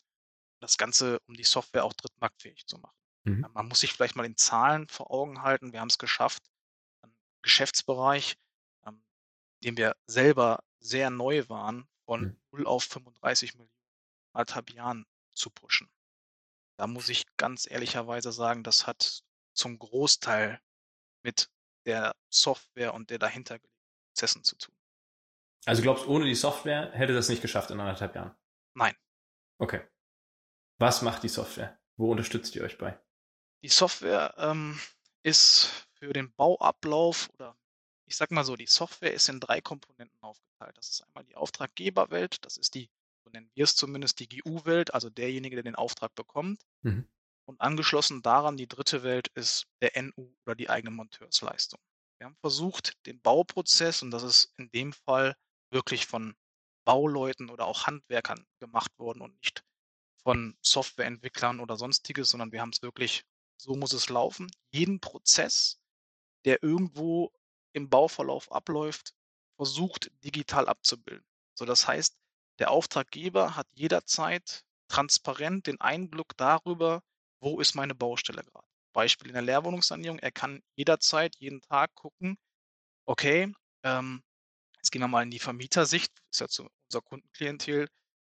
Das 0.60 0.76
Ganze, 0.76 1.20
um 1.26 1.34
die 1.34 1.44
Software 1.44 1.84
auch 1.84 1.94
drittmarktfähig 1.94 2.66
zu 2.66 2.78
machen. 2.78 2.96
Mhm. 3.24 3.44
Äh, 3.44 3.48
Man 3.54 3.68
muss 3.68 3.80
sich 3.80 3.92
vielleicht 3.92 4.16
mal 4.16 4.26
in 4.26 4.36
Zahlen 4.36 4.88
vor 4.88 5.10
Augen 5.10 5.42
halten. 5.42 5.72
Wir 5.72 5.80
haben 5.80 5.88
es 5.88 5.98
geschafft, 5.98 6.42
einen 7.02 7.14
Geschäftsbereich, 7.42 8.34
ähm, 8.86 9.02
dem 9.64 9.76
wir 9.76 9.96
selber 10.06 10.64
sehr 10.80 11.10
neu 11.10 11.48
waren, 11.48 11.88
von 12.04 12.22
Mhm. 12.22 12.40
0 12.52 12.66
auf 12.66 12.84
35 12.84 13.54
Millionen 13.54 13.70
anderthalb 14.32 14.70
Jahren 14.70 15.06
zu 15.32 15.50
pushen. 15.50 15.88
Da 16.80 16.86
muss 16.86 17.10
ich 17.10 17.26
ganz 17.36 17.70
ehrlicherweise 17.70 18.32
sagen, 18.32 18.64
das 18.64 18.86
hat 18.86 19.22
zum 19.52 19.78
Großteil 19.78 20.62
mit 21.22 21.50
der 21.84 22.16
Software 22.30 22.94
und 22.94 23.10
der 23.10 23.18
dahintergelegten 23.18 23.70
Prozessen 24.08 24.44
zu 24.44 24.56
tun. 24.56 24.74
Also 25.66 25.82
glaubst 25.82 26.06
ohne 26.06 26.24
die 26.24 26.34
Software 26.34 26.90
hätte 26.92 27.12
das 27.12 27.28
nicht 27.28 27.42
geschafft 27.42 27.70
in 27.70 27.80
anderthalb 27.80 28.14
Jahren? 28.14 28.34
Nein. 28.72 28.96
Okay. 29.58 29.86
Was 30.78 31.02
macht 31.02 31.22
die 31.22 31.28
Software? 31.28 31.78
Wo 31.98 32.10
unterstützt 32.10 32.56
ihr 32.56 32.62
euch 32.62 32.78
bei? 32.78 32.98
Die 33.62 33.68
Software 33.68 34.34
ähm, 34.38 34.80
ist 35.22 35.86
für 35.98 36.14
den 36.14 36.32
Bauablauf 36.32 37.28
oder 37.34 37.58
ich 38.06 38.16
sag 38.16 38.30
mal 38.30 38.44
so, 38.44 38.56
die 38.56 38.64
Software 38.64 39.12
ist 39.12 39.28
in 39.28 39.38
drei 39.38 39.60
Komponenten 39.60 40.18
aufgeteilt. 40.22 40.78
Das 40.78 40.88
ist 40.88 41.02
einmal 41.02 41.24
die 41.24 41.36
Auftraggeberwelt, 41.36 42.42
das 42.42 42.56
ist 42.56 42.74
die, 42.74 42.88
so 43.24 43.30
nennen 43.30 43.50
wir 43.54 43.64
es 43.64 43.76
zumindest, 43.76 44.20
die 44.20 44.28
GU-Welt, 44.28 44.94
also 44.94 45.10
derjenige, 45.10 45.56
der 45.56 45.62
den 45.62 45.74
Auftrag 45.74 46.14
bekommt. 46.14 46.62
Mhm. 46.82 47.08
Und 47.46 47.60
angeschlossen 47.60 48.22
daran 48.22 48.56
die 48.56 48.68
dritte 48.68 49.02
Welt 49.02 49.28
ist 49.34 49.66
der 49.82 50.00
NU 50.00 50.32
oder 50.46 50.54
die 50.54 50.70
eigene 50.70 50.94
Monteursleistung. 50.94 51.80
Wir 52.18 52.26
haben 52.26 52.36
versucht, 52.36 52.94
den 53.06 53.20
Bauprozess, 53.20 54.02
und 54.02 54.10
das 54.10 54.22
ist 54.22 54.52
in 54.56 54.70
dem 54.70 54.92
Fall 54.92 55.34
wirklich 55.70 56.06
von 56.06 56.36
Bauleuten 56.84 57.50
oder 57.50 57.66
auch 57.66 57.86
Handwerkern 57.86 58.46
gemacht 58.58 58.92
worden 58.98 59.22
und 59.22 59.34
nicht 59.36 59.64
von 60.22 60.56
Softwareentwicklern 60.62 61.60
oder 61.60 61.76
sonstiges, 61.76 62.30
sondern 62.30 62.52
wir 62.52 62.60
haben 62.60 62.70
es 62.70 62.82
wirklich, 62.82 63.24
so 63.56 63.74
muss 63.74 63.92
es 63.92 64.08
laufen. 64.08 64.50
Jeden 64.70 65.00
Prozess, 65.00 65.80
der 66.44 66.62
irgendwo 66.62 67.32
im 67.72 67.88
Bauverlauf 67.88 68.50
abläuft, 68.52 69.14
versucht 69.56 70.10
digital 70.24 70.68
abzubilden. 70.68 71.26
So, 71.54 71.64
das 71.64 71.86
heißt, 71.86 72.16
der 72.60 72.70
Auftraggeber 72.70 73.56
hat 73.56 73.66
jederzeit 73.74 74.64
transparent 74.88 75.66
den 75.66 75.80
Einblick 75.80 76.36
darüber, 76.36 77.02
wo 77.40 77.58
ist 77.60 77.74
meine 77.74 77.94
Baustelle 77.94 78.42
gerade. 78.44 78.66
Beispiel 78.92 79.28
in 79.28 79.34
der 79.34 79.42
Leerwohnungssanierung, 79.42 80.18
er 80.18 80.32
kann 80.32 80.62
jederzeit, 80.76 81.36
jeden 81.36 81.62
Tag 81.62 81.94
gucken, 81.94 82.36
okay, 83.06 83.52
ähm, 83.82 84.22
jetzt 84.76 84.90
gehen 84.90 85.00
wir 85.00 85.08
mal 85.08 85.22
in 85.22 85.30
die 85.30 85.38
Vermietersicht, 85.38 86.12
ist 86.30 86.40
ja 86.40 86.48
zu 86.48 86.68
unser 86.88 87.00
Kundenklientel, 87.02 87.88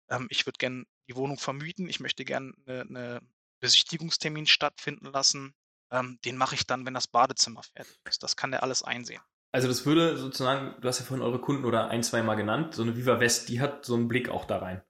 ähm, 0.10 0.28
ich 0.30 0.46
würde 0.46 0.58
gerne 0.58 0.86
die 1.08 1.16
Wohnung 1.16 1.38
vermieten, 1.38 1.88
ich 1.88 2.00
möchte 2.00 2.26
gerne 2.26 2.54
eine, 2.66 2.82
eine 2.82 3.22
Besichtigungstermin 3.60 4.48
stattfinden 4.48 5.08
lassen, 5.08 5.54
ähm, 5.92 6.20
den 6.26 6.38
mache 6.38 6.56
ich 6.56 6.66
dann, 6.66 6.86
wenn 6.86 6.94
das 6.94 7.08
Badezimmer 7.08 7.64
fertig 7.64 7.98
ist. 8.08 8.24
Das 8.24 8.36
kann 8.36 8.54
er 8.54 8.64
alles 8.64 8.82
einsehen. 8.82 9.22
Also 9.56 9.70
das 9.70 9.86
würde 9.86 10.18
sozusagen, 10.18 10.76
du 10.82 10.88
hast 10.90 11.00
ja 11.00 11.06
vorhin 11.06 11.26
eure 11.26 11.40
Kunden 11.40 11.64
oder 11.64 11.88
ein, 11.88 12.04
zwei 12.04 12.22
Mal 12.22 12.36
genannt, 12.36 12.76
so 12.76 12.82
eine 12.82 12.98
Viva 12.98 13.22
West, 13.22 13.48
die 13.48 13.62
hat 13.62 13.86
so 13.86 13.96
einen 13.96 14.10
Blick 14.10 14.28
auch 14.28 14.44
da 14.44 14.58
rein. 14.58 14.84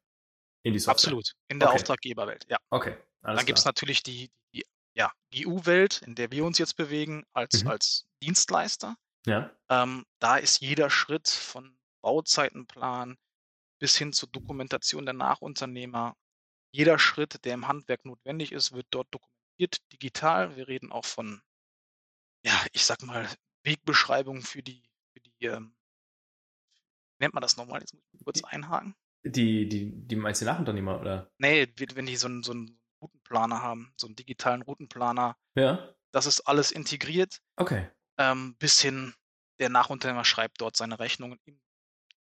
In 0.63 0.73
die 0.73 0.79
Software. 0.79 0.93
Absolut. 0.93 1.33
In 1.49 1.59
der 1.59 1.69
Okay. 1.69 1.75
Auftraggeberwelt, 1.75 2.47
ja. 2.49 2.57
Okay. 2.71 2.97
Alles 3.21 3.37
Dann 3.37 3.45
gibt 3.45 3.59
es 3.59 3.65
natürlich 3.65 4.01
die, 4.01 4.31
die 4.55 4.65
ja, 4.95 5.11
GU-Welt, 5.31 6.01
in 6.07 6.15
der 6.15 6.31
wir 6.31 6.43
uns 6.43 6.57
jetzt 6.57 6.77
bewegen, 6.77 7.25
als, 7.31 7.63
Mhm. 7.63 7.69
als 7.69 8.07
Dienstleister. 8.23 8.95
Ja. 9.27 9.51
Ähm, 9.69 10.03
da 10.17 10.37
ist 10.37 10.61
jeder 10.61 10.89
Schritt 10.89 11.27
von 11.27 11.77
Bauzeitenplan 12.01 13.17
bis 13.79 13.95
hin 13.95 14.13
zur 14.13 14.29
Dokumentation 14.29 15.05
der 15.05 15.13
Nachunternehmer, 15.13 16.15
jeder 16.71 16.97
Schritt, 16.97 17.45
der 17.45 17.53
im 17.53 17.67
Handwerk 17.67 18.03
notwendig 18.03 18.51
ist, 18.51 18.71
wird 18.71 18.87
dort 18.89 19.13
dokumentiert, 19.13 19.79
digital. 19.93 20.55
Wir 20.55 20.67
reden 20.67 20.91
auch 20.91 21.05
von, 21.05 21.43
ja, 22.43 22.65
ich 22.73 22.83
sag 22.83 23.03
mal, 23.03 23.29
Wegbeschreibungen 23.65 24.41
für 24.41 24.61
die, 24.63 24.83
für 25.13 25.19
die 25.19 25.45
ähm, 25.45 25.75
wie 27.17 27.23
nennt 27.25 27.33
man 27.33 27.41
das 27.41 27.57
nochmal? 27.57 27.79
Jetzt 27.81 27.93
muss 27.93 28.03
ich 28.13 28.23
kurz 28.23 28.39
Die- 28.39 28.45
einhaken. 28.45 28.95
Die, 29.27 29.67
die, 29.67 29.91
die 29.91 30.15
meinst 30.15 30.41
du 30.41 30.45
Nachunternehmer, 30.45 30.99
oder? 31.01 31.31
Nee, 31.39 31.67
wenn 31.95 32.05
die 32.05 32.15
so 32.15 32.27
einen, 32.27 32.43
so 32.43 32.51
einen 32.51 32.79
Routenplaner 33.01 33.61
haben, 33.61 33.91
so 33.97 34.05
einen 34.05 34.15
digitalen 34.15 34.61
Routenplaner, 34.61 35.35
Ja. 35.55 35.95
das 36.11 36.27
ist 36.27 36.41
alles 36.41 36.71
integriert. 36.71 37.41
Okay. 37.55 37.89
ähm, 38.19 38.55
bis 38.59 38.79
hin, 38.81 39.15
der 39.59 39.69
Nachunternehmer 39.69 40.25
schreibt 40.25 40.61
dort 40.61 40.75
seine 40.77 40.99
Rechnungen 40.99 41.39
im 41.45 41.59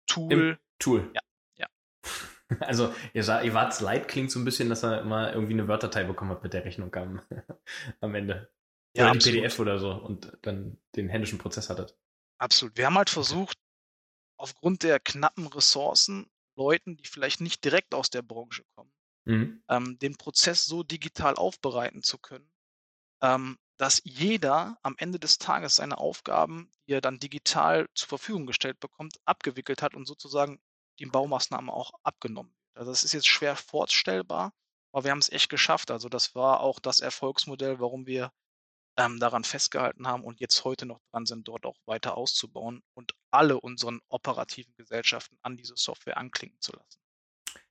Tool. 0.06 0.32
Im 0.32 0.58
Tool. 0.78 1.10
Ja, 1.14 1.20
ja. 1.56 1.66
Also, 2.60 2.94
ihr, 3.14 3.22
ihr 3.42 3.54
wart's 3.54 3.80
leid, 3.80 4.06
klingt 4.06 4.30
so 4.30 4.38
ein 4.38 4.44
bisschen, 4.44 4.68
dass 4.68 4.82
er 4.84 5.00
immer 5.00 5.32
irgendwie 5.32 5.54
eine 5.54 5.66
Wörterdatei 5.68 6.04
bekommen 6.04 6.30
hat 6.30 6.42
mit 6.44 6.52
der 6.52 6.64
Rechnung 6.64 6.94
am, 6.94 7.20
am 8.00 8.14
Ende. 8.14 8.52
Ja, 8.94 9.04
oder 9.04 9.12
die 9.12 9.18
absolut. 9.18 9.42
PDF 9.42 9.58
oder 9.58 9.78
so 9.78 9.92
und 9.92 10.38
dann 10.42 10.78
den 10.96 11.08
händischen 11.08 11.38
Prozess 11.38 11.68
hattet. 11.70 11.96
Absolut. 12.38 12.76
Wir 12.76 12.86
haben 12.86 12.98
halt 12.98 13.10
versucht, 13.10 13.58
aufgrund 14.38 14.82
der 14.84 15.00
knappen 15.00 15.46
Ressourcen, 15.48 16.30
Leuten, 16.56 16.96
die 16.96 17.06
vielleicht 17.06 17.40
nicht 17.40 17.64
direkt 17.64 17.94
aus 17.94 18.10
der 18.10 18.22
Branche 18.22 18.64
kommen, 18.76 18.92
Mhm. 19.26 19.62
ähm, 19.70 19.98
den 19.98 20.16
Prozess 20.16 20.66
so 20.66 20.82
digital 20.84 21.36
aufbereiten 21.36 22.02
zu 22.02 22.18
können, 22.18 22.52
ähm, 23.22 23.58
dass 23.78 24.02
jeder 24.04 24.78
am 24.82 24.96
Ende 24.98 25.18
des 25.20 25.38
Tages 25.38 25.76
seine 25.76 25.98
Aufgaben, 25.98 26.70
die 26.88 26.94
er 26.94 27.00
dann 27.02 27.18
digital 27.20 27.88
zur 27.94 28.08
Verfügung 28.08 28.46
gestellt 28.46 28.80
bekommt, 28.80 29.18
abgewickelt 29.26 29.82
hat 29.82 29.94
und 29.94 30.06
sozusagen 30.06 30.60
die 31.00 31.06
Baumaßnahme 31.06 31.72
auch 31.72 31.92
abgenommen. 32.04 32.54
Also 32.74 32.90
das 32.92 33.04
ist 33.04 33.12
jetzt 33.14 33.28
schwer 33.28 33.56
vorstellbar, 33.56 34.52
aber 34.92 35.04
wir 35.04 35.12
haben 35.12 35.18
es 35.20 35.32
echt 35.32 35.50
geschafft. 35.50 35.90
Also 35.90 36.08
das 36.08 36.34
war 36.34 36.60
auch 36.60 36.80
das 36.80 37.00
Erfolgsmodell, 37.00 37.80
warum 37.80 38.06
wir 38.06 38.32
ähm, 38.98 39.18
daran 39.20 39.44
festgehalten 39.44 40.06
haben 40.06 40.24
und 40.24 40.40
jetzt 40.40 40.64
heute 40.64 40.86
noch 40.86 41.00
dran 41.10 41.26
sind, 41.26 41.48
dort 41.48 41.64
auch 41.64 41.76
weiter 41.86 42.16
auszubauen 42.16 42.82
und 42.94 43.12
alle 43.30 43.58
unseren 43.60 44.00
operativen 44.08 44.74
Gesellschaften 44.76 45.38
an 45.42 45.56
diese 45.56 45.74
Software 45.76 46.16
anklingen 46.18 46.60
zu 46.60 46.72
lassen. 46.72 46.98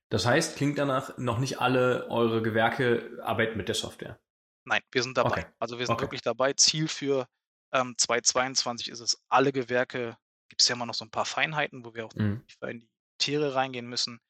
Das 0.08 0.26
heißt, 0.26 0.56
klingt 0.56 0.78
danach, 0.78 1.16
noch 1.16 1.38
nicht 1.38 1.60
alle 1.60 2.08
eure 2.10 2.42
Gewerke 2.42 3.18
arbeiten 3.22 3.56
mit 3.56 3.68
der 3.68 3.74
Software. 3.74 4.20
Nein, 4.64 4.82
wir 4.90 5.02
sind 5.02 5.16
dabei. 5.16 5.30
Okay. 5.30 5.46
Also 5.58 5.78
wir 5.78 5.86
sind 5.86 5.94
Okay. 5.94 6.02
wirklich 6.04 6.22
dabei. 6.22 6.52
Ziel 6.52 6.86
für 6.88 7.26
ähm, 7.72 7.94
2022 7.96 8.88
ist 8.90 9.00
es, 9.00 9.22
alle 9.28 9.52
Gewerke, 9.52 10.16
gibt 10.48 10.60
es 10.60 10.68
ja 10.68 10.74
immer 10.74 10.86
noch 10.86 10.94
so 10.94 11.04
ein 11.04 11.10
paar 11.10 11.24
Feinheiten, 11.24 11.84
wo 11.84 11.94
wir 11.94 12.04
auch 12.06 12.14
Mhm. 12.14 12.44
in 12.68 12.80
die 12.80 12.90
Tiere 13.18 13.54
reingehen 13.54 13.86
müssen, 13.88 14.20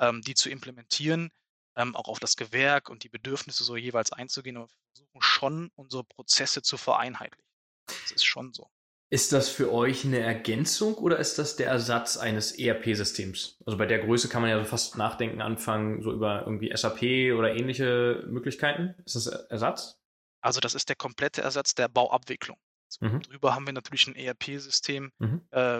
ähm, 0.00 0.22
die 0.22 0.34
zu 0.34 0.50
implementieren, 0.50 1.30
ähm, 1.78 1.96
auch 1.96 2.08
auf 2.08 2.18
das 2.18 2.36
Gewerk 2.36 2.90
und 2.90 3.04
die 3.04 3.08
Bedürfnisse 3.08 3.64
so 3.64 3.76
jeweils 3.76 4.12
einzugehen. 4.12 4.56
Wir 4.56 4.66
versuchen 4.92 5.22
schon, 5.22 5.70
unsere 5.76 6.04
Prozesse 6.04 6.60
zu 6.60 6.76
vereinheitlichen. 6.76 7.44
Das 7.86 8.10
ist 8.10 8.24
schon 8.24 8.52
so. 8.52 8.68
Ist 9.10 9.32
das 9.32 9.48
für 9.48 9.72
euch 9.72 10.04
eine 10.04 10.18
Ergänzung 10.18 10.94
oder 10.96 11.18
ist 11.18 11.38
das 11.38 11.56
der 11.56 11.68
Ersatz 11.68 12.18
eines 12.18 12.52
ERP-Systems? 12.58 13.56
Also 13.64 13.78
bei 13.78 13.86
der 13.86 14.00
Größe 14.00 14.28
kann 14.28 14.42
man 14.42 14.50
ja 14.50 14.58
so 14.58 14.66
fast 14.68 14.98
nachdenken, 14.98 15.40
anfangen, 15.40 16.02
so 16.02 16.12
über 16.12 16.42
irgendwie 16.42 16.76
SAP 16.76 17.32
oder 17.38 17.54
ähnliche 17.54 18.24
Möglichkeiten. 18.26 18.94
Ist 19.06 19.16
das 19.16 19.26
Ersatz? 19.26 19.98
Also 20.42 20.60
das 20.60 20.74
ist 20.74 20.90
der 20.90 20.96
komplette 20.96 21.40
Ersatz 21.40 21.74
der 21.74 21.88
Bauabwicklung. 21.88 22.58
So, 22.88 23.06
Mhm. 23.06 23.22
Drüber 23.22 23.54
haben 23.54 23.64
wir 23.66 23.72
natürlich 23.72 24.06
ein 24.08 24.14
ERP-System 24.16 25.10
Mhm. 25.18 25.46
äh, 25.52 25.78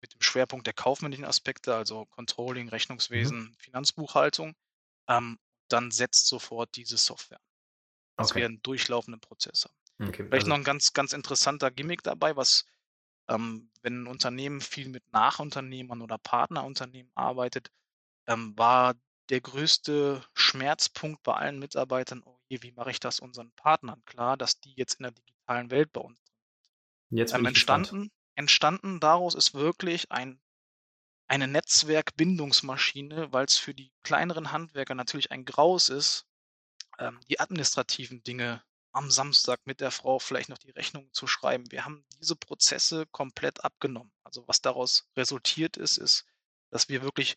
mit 0.00 0.14
dem 0.14 0.20
Schwerpunkt 0.22 0.66
der 0.66 0.74
kaufmännischen 0.74 1.24
Aspekte, 1.24 1.74
also 1.74 2.06
Controlling, 2.06 2.68
Rechnungswesen, 2.70 3.38
Mhm. 3.38 3.54
Finanzbuchhaltung. 3.58 4.54
Ähm, 5.08 5.38
dann 5.68 5.90
setzt 5.90 6.28
sofort 6.28 6.76
diese 6.76 6.96
Software, 6.96 7.40
dass 8.16 8.30
Okay. 8.30 8.40
wir 8.40 8.46
einen 8.46 8.62
durchlaufenden 8.62 9.20
Prozess 9.20 9.64
haben. 9.64 10.08
Okay. 10.08 10.24
Vielleicht 10.24 10.32
also- 10.34 10.48
noch 10.48 10.56
ein 10.56 10.64
ganz, 10.64 10.92
ganz 10.92 11.12
interessanter 11.12 11.70
Gimmick 11.70 12.02
dabei, 12.02 12.36
was, 12.36 12.66
ähm, 13.28 13.70
wenn 13.82 14.02
ein 14.02 14.06
Unternehmen 14.06 14.60
viel 14.60 14.88
mit 14.88 15.10
Nachunternehmern 15.12 16.02
oder 16.02 16.18
Partnerunternehmen 16.18 17.10
arbeitet, 17.14 17.70
ähm, 18.26 18.56
war 18.56 18.94
der 19.28 19.40
größte 19.40 20.24
Schmerzpunkt 20.34 21.22
bei 21.24 21.34
allen 21.34 21.58
Mitarbeitern, 21.58 22.22
oh 22.24 22.38
je, 22.48 22.62
wie 22.62 22.72
mache 22.72 22.90
ich 22.92 23.00
das 23.00 23.18
unseren 23.18 23.50
Partnern 23.52 24.04
klar, 24.04 24.36
dass 24.36 24.60
die 24.60 24.74
jetzt 24.76 24.94
in 24.94 25.04
der 25.04 25.12
digitalen 25.12 25.70
Welt 25.70 25.92
bei 25.92 26.00
uns 26.00 26.20
Jetzt 27.10 27.32
bin 27.32 27.40
ähm, 27.40 27.46
entstanden, 27.46 28.10
entstanden 28.34 29.00
daraus 29.00 29.34
ist 29.34 29.54
wirklich 29.54 30.12
ein, 30.12 30.40
eine 31.28 31.48
Netzwerkbindungsmaschine, 31.48 33.32
weil 33.32 33.46
es 33.46 33.58
für 33.58 33.74
die 33.74 33.92
kleineren 34.02 34.52
Handwerker 34.52 34.94
natürlich 34.94 35.30
ein 35.32 35.44
Graus 35.44 35.88
ist, 35.88 36.26
ähm, 36.98 37.20
die 37.28 37.40
administrativen 37.40 38.22
Dinge 38.22 38.62
am 38.92 39.10
Samstag 39.10 39.60
mit 39.66 39.80
der 39.80 39.90
Frau 39.90 40.18
vielleicht 40.18 40.48
noch 40.48 40.58
die 40.58 40.70
Rechnung 40.70 41.12
zu 41.12 41.26
schreiben. 41.26 41.70
Wir 41.70 41.84
haben 41.84 42.06
diese 42.18 42.34
Prozesse 42.34 43.06
komplett 43.06 43.62
abgenommen. 43.62 44.10
Also 44.24 44.46
was 44.48 44.62
daraus 44.62 45.08
resultiert 45.16 45.76
ist, 45.76 45.98
ist, 45.98 46.24
dass 46.70 46.88
wir 46.88 47.02
wirklich 47.02 47.36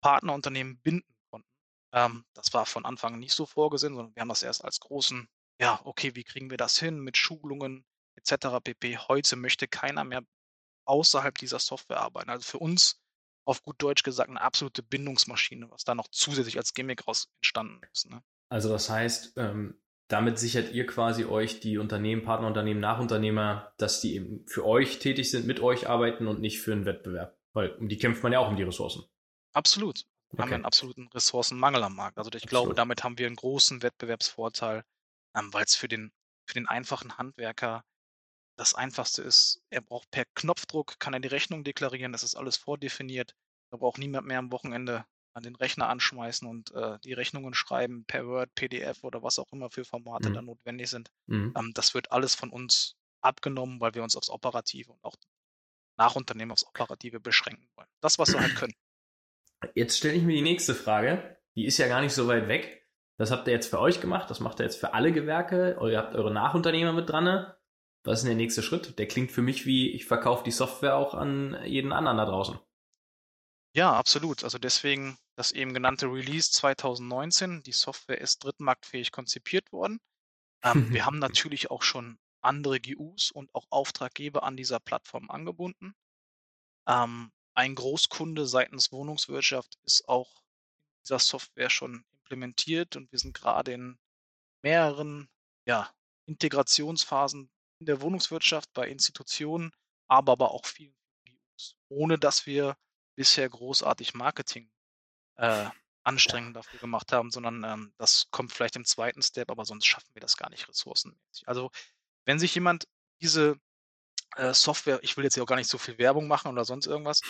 Partnerunternehmen 0.00 0.78
binden 0.80 1.14
konnten. 1.30 1.48
Ähm, 1.92 2.24
das 2.34 2.52
war 2.52 2.66
von 2.66 2.84
Anfang 2.84 3.18
nicht 3.18 3.34
so 3.34 3.46
vorgesehen, 3.46 3.94
sondern 3.94 4.14
wir 4.14 4.20
haben 4.20 4.28
das 4.28 4.42
erst 4.42 4.64
als 4.64 4.78
großen, 4.80 5.28
ja, 5.60 5.80
okay, 5.84 6.14
wie 6.14 6.24
kriegen 6.24 6.50
wir 6.50 6.58
das 6.58 6.78
hin 6.78 7.00
mit 7.00 7.16
Schulungen 7.16 7.84
etc. 8.14 8.60
pp. 8.62 8.98
Heute 8.98 9.36
möchte 9.36 9.66
keiner 9.66 10.04
mehr 10.04 10.22
außerhalb 10.84 11.36
dieser 11.38 11.58
Software 11.58 12.00
arbeiten. 12.00 12.30
Also 12.30 12.44
für 12.44 12.58
uns 12.58 13.00
auf 13.44 13.62
gut 13.62 13.76
Deutsch 13.82 14.02
gesagt 14.02 14.30
eine 14.30 14.40
absolute 14.40 14.82
Bindungsmaschine, 14.82 15.70
was 15.70 15.84
da 15.84 15.94
noch 15.94 16.08
zusätzlich 16.08 16.58
als 16.58 16.74
Gimmick 16.74 17.06
raus 17.06 17.28
entstanden 17.40 17.80
ist. 17.92 18.08
Ne? 18.10 18.22
Also 18.48 18.68
das 18.68 18.88
heißt, 18.90 19.34
ähm, 19.36 19.80
damit 20.08 20.38
sichert 20.38 20.72
ihr 20.72 20.86
quasi 20.86 21.24
euch 21.24 21.60
die 21.60 21.78
Unternehmen, 21.78 22.22
Partnerunternehmen, 22.22 22.80
Nachunternehmer, 22.80 23.72
dass 23.78 24.00
die 24.00 24.14
eben 24.14 24.46
für 24.46 24.64
euch 24.66 24.98
tätig 24.98 25.30
sind, 25.30 25.46
mit 25.46 25.60
euch 25.60 25.88
arbeiten 25.88 26.26
und 26.26 26.40
nicht 26.40 26.60
für 26.60 26.72
einen 26.72 26.84
Wettbewerb. 26.84 27.38
Weil 27.54 27.70
um 27.76 27.88
die 27.88 27.98
kämpft 27.98 28.22
man 28.22 28.32
ja 28.32 28.38
auch 28.38 28.48
um 28.48 28.56
die 28.56 28.62
Ressourcen. 28.62 29.04
Absolut. 29.52 30.04
Wir 30.30 30.42
haben 30.42 30.48
Okay. 30.48 30.54
einen 30.54 30.64
absoluten 30.64 31.08
Ressourcenmangel 31.08 31.82
am 31.82 31.96
Markt. 31.96 32.18
Also 32.18 32.30
ich 32.34 32.46
glaube, 32.46 32.70
Absolut. 32.70 32.78
damit 32.78 33.04
haben 33.04 33.18
wir 33.18 33.26
einen 33.26 33.36
großen 33.36 33.82
Wettbewerbsvorteil, 33.82 34.82
ähm, 35.36 35.52
weil 35.52 35.64
es 35.64 35.74
für 35.76 35.88
den, 35.88 36.12
für 36.46 36.54
den 36.54 36.66
einfachen 36.68 37.18
Handwerker 37.18 37.84
das 38.62 38.74
Einfachste 38.74 39.22
ist, 39.22 39.60
er 39.70 39.80
braucht 39.80 40.08
per 40.12 40.24
Knopfdruck, 40.36 41.00
kann 41.00 41.14
er 41.14 41.20
die 41.20 41.28
Rechnung 41.28 41.64
deklarieren, 41.64 42.12
das 42.12 42.22
ist 42.22 42.36
alles 42.36 42.56
vordefiniert. 42.56 43.34
Da 43.72 43.76
braucht 43.76 43.98
niemand 43.98 44.26
mehr 44.28 44.38
am 44.38 44.52
Wochenende 44.52 45.04
an 45.34 45.42
den 45.42 45.56
Rechner 45.56 45.88
anschmeißen 45.88 46.46
und 46.46 46.70
äh, 46.72 46.98
die 47.00 47.12
Rechnungen 47.14 47.54
schreiben 47.54 48.04
per 48.06 48.24
Word, 48.26 48.54
PDF 48.54 49.02
oder 49.02 49.22
was 49.24 49.38
auch 49.40 49.50
immer 49.52 49.68
für 49.70 49.84
Formate 49.84 50.28
Mhm. 50.28 50.34
da 50.34 50.42
notwendig 50.42 50.90
sind. 50.90 51.10
Mhm. 51.26 51.52
Ähm, 51.56 51.72
das 51.74 51.94
wird 51.94 52.12
alles 52.12 52.34
von 52.36 52.50
uns 52.50 52.94
abgenommen, 53.20 53.80
weil 53.80 53.94
wir 53.94 54.04
uns 54.04 54.14
aufs 54.14 54.30
Operative 54.30 54.92
und 54.92 55.02
auch 55.02 55.16
Nachunternehmen 55.98 56.52
aufs 56.52 56.64
Operative 56.66 57.18
beschränken 57.18 57.66
wollen. 57.76 57.88
Das, 58.00 58.18
was 58.20 58.32
wir 58.32 58.40
halt 58.40 58.54
können. 58.54 58.74
Jetzt 59.74 59.98
stelle 59.98 60.14
ich 60.14 60.22
mir 60.22 60.36
die 60.36 60.42
nächste 60.42 60.74
Frage. 60.74 61.36
Die 61.56 61.64
ist 61.66 61.78
ja 61.78 61.88
gar 61.88 62.00
nicht 62.00 62.12
so 62.12 62.28
weit 62.28 62.46
weg. 62.48 62.86
Das 63.18 63.30
habt 63.30 63.46
ihr 63.48 63.54
jetzt 63.54 63.70
für 63.70 63.80
euch 63.80 64.00
gemacht. 64.00 64.30
Das 64.30 64.40
macht 64.40 64.60
ihr 64.60 64.64
jetzt 64.64 64.78
für 64.80 64.94
alle 64.94 65.12
Gewerke. 65.12 65.78
Ihr 65.82 65.98
habt 65.98 66.14
eure 66.14 66.32
Nachunternehmer 66.32 66.92
mit 66.92 67.08
dran. 67.08 67.52
Was 68.04 68.18
ist 68.18 68.22
denn 68.22 68.36
der 68.36 68.44
nächste 68.44 68.62
Schritt? 68.62 68.98
Der 68.98 69.06
klingt 69.06 69.30
für 69.30 69.42
mich 69.42 69.64
wie, 69.64 69.90
ich 69.90 70.06
verkaufe 70.06 70.42
die 70.44 70.50
Software 70.50 70.96
auch 70.96 71.14
an 71.14 71.56
jeden 71.64 71.92
anderen 71.92 72.18
da 72.18 72.24
draußen. 72.24 72.58
Ja, 73.74 73.92
absolut. 73.92 74.44
Also 74.44 74.58
deswegen 74.58 75.16
das 75.36 75.52
eben 75.52 75.72
genannte 75.72 76.06
Release 76.06 76.50
2019. 76.50 77.62
Die 77.62 77.72
Software 77.72 78.20
ist 78.20 78.44
drittmarktfähig 78.44 79.12
konzipiert 79.12 79.72
worden. 79.72 80.00
Ähm, 80.62 80.92
wir 80.92 81.06
haben 81.06 81.18
natürlich 81.18 81.70
auch 81.70 81.82
schon 81.82 82.18
andere 82.42 82.80
GUs 82.80 83.30
und 83.30 83.54
auch 83.54 83.66
Auftraggeber 83.70 84.42
an 84.42 84.56
dieser 84.56 84.80
Plattform 84.80 85.30
angebunden. 85.30 85.94
Ähm, 86.86 87.30
ein 87.54 87.74
Großkunde 87.74 88.46
seitens 88.46 88.92
Wohnungswirtschaft 88.92 89.78
ist 89.84 90.08
auch 90.08 90.42
in 90.42 91.04
dieser 91.04 91.18
Software 91.18 91.70
schon 91.70 92.04
implementiert 92.12 92.96
und 92.96 93.12
wir 93.12 93.18
sind 93.18 93.34
gerade 93.34 93.72
in 93.72 93.98
mehreren 94.62 95.28
ja, 95.66 95.92
Integrationsphasen 96.26 97.50
in 97.82 97.86
der 97.86 98.00
Wohnungswirtschaft 98.00 98.72
bei 98.74 98.86
Institutionen, 98.88 99.72
aber, 100.06 100.32
aber 100.32 100.52
auch 100.52 100.66
vielen 100.66 100.94
GUs, 101.26 101.74
ohne 101.88 102.16
dass 102.16 102.46
wir 102.46 102.76
bisher 103.16 103.48
großartig 103.48 104.14
Marketing 104.14 104.70
äh, 105.36 105.66
Anstrengungen 106.04 106.54
dafür 106.54 106.78
gemacht 106.80 107.12
haben, 107.12 107.30
sondern 107.30 107.64
ähm, 107.64 107.92
das 107.98 108.28
kommt 108.30 108.52
vielleicht 108.52 108.76
im 108.76 108.84
zweiten 108.84 109.22
Step, 109.22 109.50
aber 109.50 109.64
sonst 109.64 109.86
schaffen 109.86 110.10
wir 110.14 110.20
das 110.20 110.36
gar 110.36 110.50
nicht 110.50 110.68
ressourcenmäßig. 110.68 111.46
Also 111.46 111.70
wenn 112.24 112.38
sich 112.38 112.54
jemand 112.54 112.86
diese 113.20 113.56
äh, 114.36 114.54
Software, 114.54 115.00
ich 115.02 115.16
will 115.16 115.24
jetzt 115.24 115.36
ja 115.36 115.42
auch 115.42 115.46
gar 115.46 115.56
nicht 115.56 115.70
so 115.70 115.78
viel 115.78 115.98
Werbung 115.98 116.26
machen 116.26 116.50
oder 116.50 116.64
sonst 116.64 116.86
irgendwas, 116.86 117.20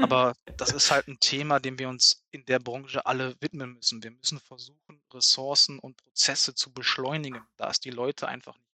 aber 0.00 0.34
das 0.56 0.70
ist 0.72 0.90
halt 0.90 1.08
ein 1.08 1.18
Thema, 1.18 1.60
dem 1.60 1.78
wir 1.78 1.88
uns 1.88 2.24
in 2.30 2.44
der 2.44 2.58
Branche 2.58 3.04
alle 3.04 3.40
widmen 3.40 3.74
müssen. 3.74 4.02
Wir 4.02 4.10
müssen 4.10 4.38
versuchen, 4.40 5.02
Ressourcen 5.12 5.78
und 5.78 5.96
Prozesse 5.96 6.54
zu 6.54 6.72
beschleunigen, 6.72 7.46
da 7.56 7.70
es 7.70 7.80
die 7.80 7.90
Leute 7.90 8.28
einfach 8.28 8.56
nicht. 8.58 8.73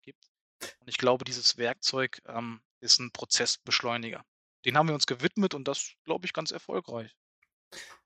Und 0.79 0.87
ich 0.87 0.97
glaube, 0.97 1.25
dieses 1.25 1.57
Werkzeug 1.57 2.21
ähm, 2.27 2.61
ist 2.81 2.99
ein 2.99 3.11
Prozessbeschleuniger. 3.11 4.23
Den 4.65 4.77
haben 4.77 4.87
wir 4.87 4.95
uns 4.95 5.07
gewidmet 5.07 5.53
und 5.53 5.67
das, 5.67 5.93
glaube 6.05 6.25
ich, 6.25 6.33
ganz 6.33 6.51
erfolgreich. 6.51 7.15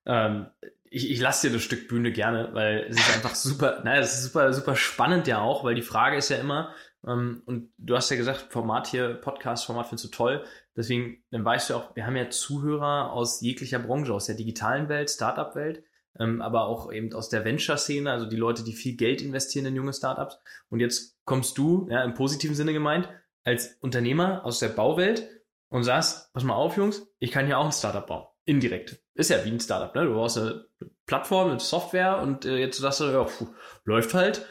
Ähm, 0.06 0.48
ich, 0.90 1.10
ich 1.10 1.20
lasse 1.20 1.48
dir 1.48 1.54
das 1.54 1.64
Stück 1.64 1.88
Bühne 1.88 2.12
gerne, 2.12 2.54
weil 2.54 2.86
es 2.90 2.98
ist 2.98 3.16
einfach 3.16 3.36
super, 3.36 3.82
naja, 3.84 4.02
es 4.02 4.14
ist 4.16 4.24
super, 4.24 4.54
super 4.54 4.76
spannend 4.76 5.28
ja 5.28 5.40
auch, 5.40 5.64
weil 5.64 5.76
die 5.76 5.82
Frage 5.82 6.18
ist 6.18 6.30
ja 6.30 6.38
immer, 6.38 6.76
ähm, 7.06 7.42
und 7.46 7.74
du 7.78 7.96
hast 7.96 8.10
ja 8.10 8.18
gesagt, 8.18 8.52
Format 8.52 8.88
hier, 8.88 9.16
Podcast-Format 9.16 9.88
findest 9.88 10.06
du 10.06 10.10
toll. 10.10 10.46
Deswegen, 10.76 11.24
dann 11.32 11.46
weißt 11.46 11.70
du 11.70 11.76
auch, 11.76 11.96
wir 11.96 12.06
haben 12.06 12.16
ja 12.16 12.30
Zuhörer 12.30 13.12
aus 13.12 13.42
jeglicher 13.42 13.80
Branche, 13.80 14.14
aus 14.14 14.26
der 14.26 14.36
digitalen 14.36 14.90
Welt, 14.90 15.10
Startup-Welt, 15.10 15.84
ähm, 16.20 16.42
aber 16.42 16.66
auch 16.66 16.92
eben 16.92 17.14
aus 17.14 17.30
der 17.30 17.46
Venture-Szene, 17.46 18.12
also 18.12 18.26
die 18.26 18.36
Leute, 18.36 18.64
die 18.64 18.74
viel 18.74 18.96
Geld 18.96 19.22
investieren 19.22 19.66
in 19.66 19.76
junge 19.76 19.94
Startups. 19.94 20.40
Und 20.70 20.80
jetzt 20.80 21.18
kommst 21.26 21.58
du, 21.58 21.88
ja, 21.90 22.04
im 22.04 22.14
positiven 22.14 22.56
Sinne 22.56 22.74
gemeint, 22.74 23.10
als 23.44 23.78
Unternehmer 23.82 24.46
aus 24.46 24.60
der 24.60 24.70
Bauwelt 24.70 25.28
und 25.70 25.84
sagst, 25.84 26.32
pass 26.34 26.44
mal 26.44 26.56
auf, 26.56 26.78
Jungs, 26.78 27.08
ich 27.20 27.32
kann 27.32 27.46
hier 27.46 27.58
auch 27.58 27.66
ein 27.66 27.72
Startup 27.72 28.06
bauen. 28.06 28.28
Indirekt. 28.46 29.02
Ist 29.16 29.30
ja 29.30 29.44
wie 29.46 29.50
ein 29.50 29.60
Startup, 29.60 29.94
ne? 29.96 30.06
Du 30.06 30.14
brauchst 30.14 30.38
eine 30.38 30.66
Plattform, 31.06 31.52
eine 31.52 31.60
Software 31.60 32.20
und 32.22 32.46
äh, 32.46 32.58
jetzt 32.58 32.78
sagst 32.78 33.00
du, 33.00 33.06
ja, 33.06 33.26
pfuh, 33.26 33.48
läuft 33.86 34.14
halt. 34.14 34.46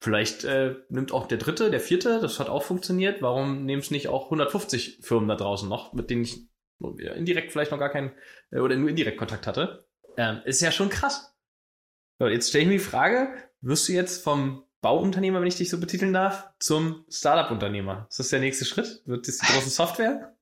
Vielleicht 0.00 0.44
äh, 0.44 0.76
nimmt 0.88 1.12
auch 1.12 1.26
der 1.26 1.38
dritte, 1.38 1.70
der 1.70 1.80
vierte, 1.80 2.20
das 2.20 2.38
hat 2.38 2.48
auch 2.48 2.62
funktioniert. 2.62 3.22
Warum 3.22 3.64
nehmen 3.64 3.80
es 3.80 3.90
nicht 3.90 4.08
auch 4.08 4.24
150 4.24 5.00
Firmen 5.02 5.28
da 5.28 5.36
draußen 5.36 5.68
noch, 5.68 5.92
mit 5.92 6.10
denen 6.10 6.22
ich 6.22 6.48
indirekt 6.80 7.52
vielleicht 7.52 7.70
noch 7.70 7.78
gar 7.78 7.90
keinen 7.90 8.12
äh, 8.50 8.58
oder 8.58 8.76
nur 8.76 8.88
indirekt 8.88 9.18
Kontakt 9.18 9.46
hatte? 9.46 9.81
Ähm, 10.16 10.42
ist 10.44 10.60
ja 10.60 10.72
schon 10.72 10.88
krass. 10.88 11.34
So, 12.18 12.26
jetzt 12.28 12.48
stelle 12.48 12.62
ich 12.62 12.68
mir 12.68 12.78
die 12.78 12.84
Frage, 12.84 13.34
wirst 13.60 13.88
du 13.88 13.92
jetzt 13.92 14.22
vom 14.22 14.64
Bauunternehmer, 14.80 15.40
wenn 15.40 15.48
ich 15.48 15.56
dich 15.56 15.70
so 15.70 15.78
betiteln 15.78 16.12
darf, 16.12 16.48
zum 16.58 17.06
Startup-Unternehmer? 17.08 18.06
Ist 18.10 18.18
das 18.18 18.28
der 18.28 18.40
nächste 18.40 18.64
Schritt? 18.64 19.02
Wird 19.06 19.28
das 19.28 19.38
die 19.38 19.46
große 19.46 19.70
Software? 19.70 20.36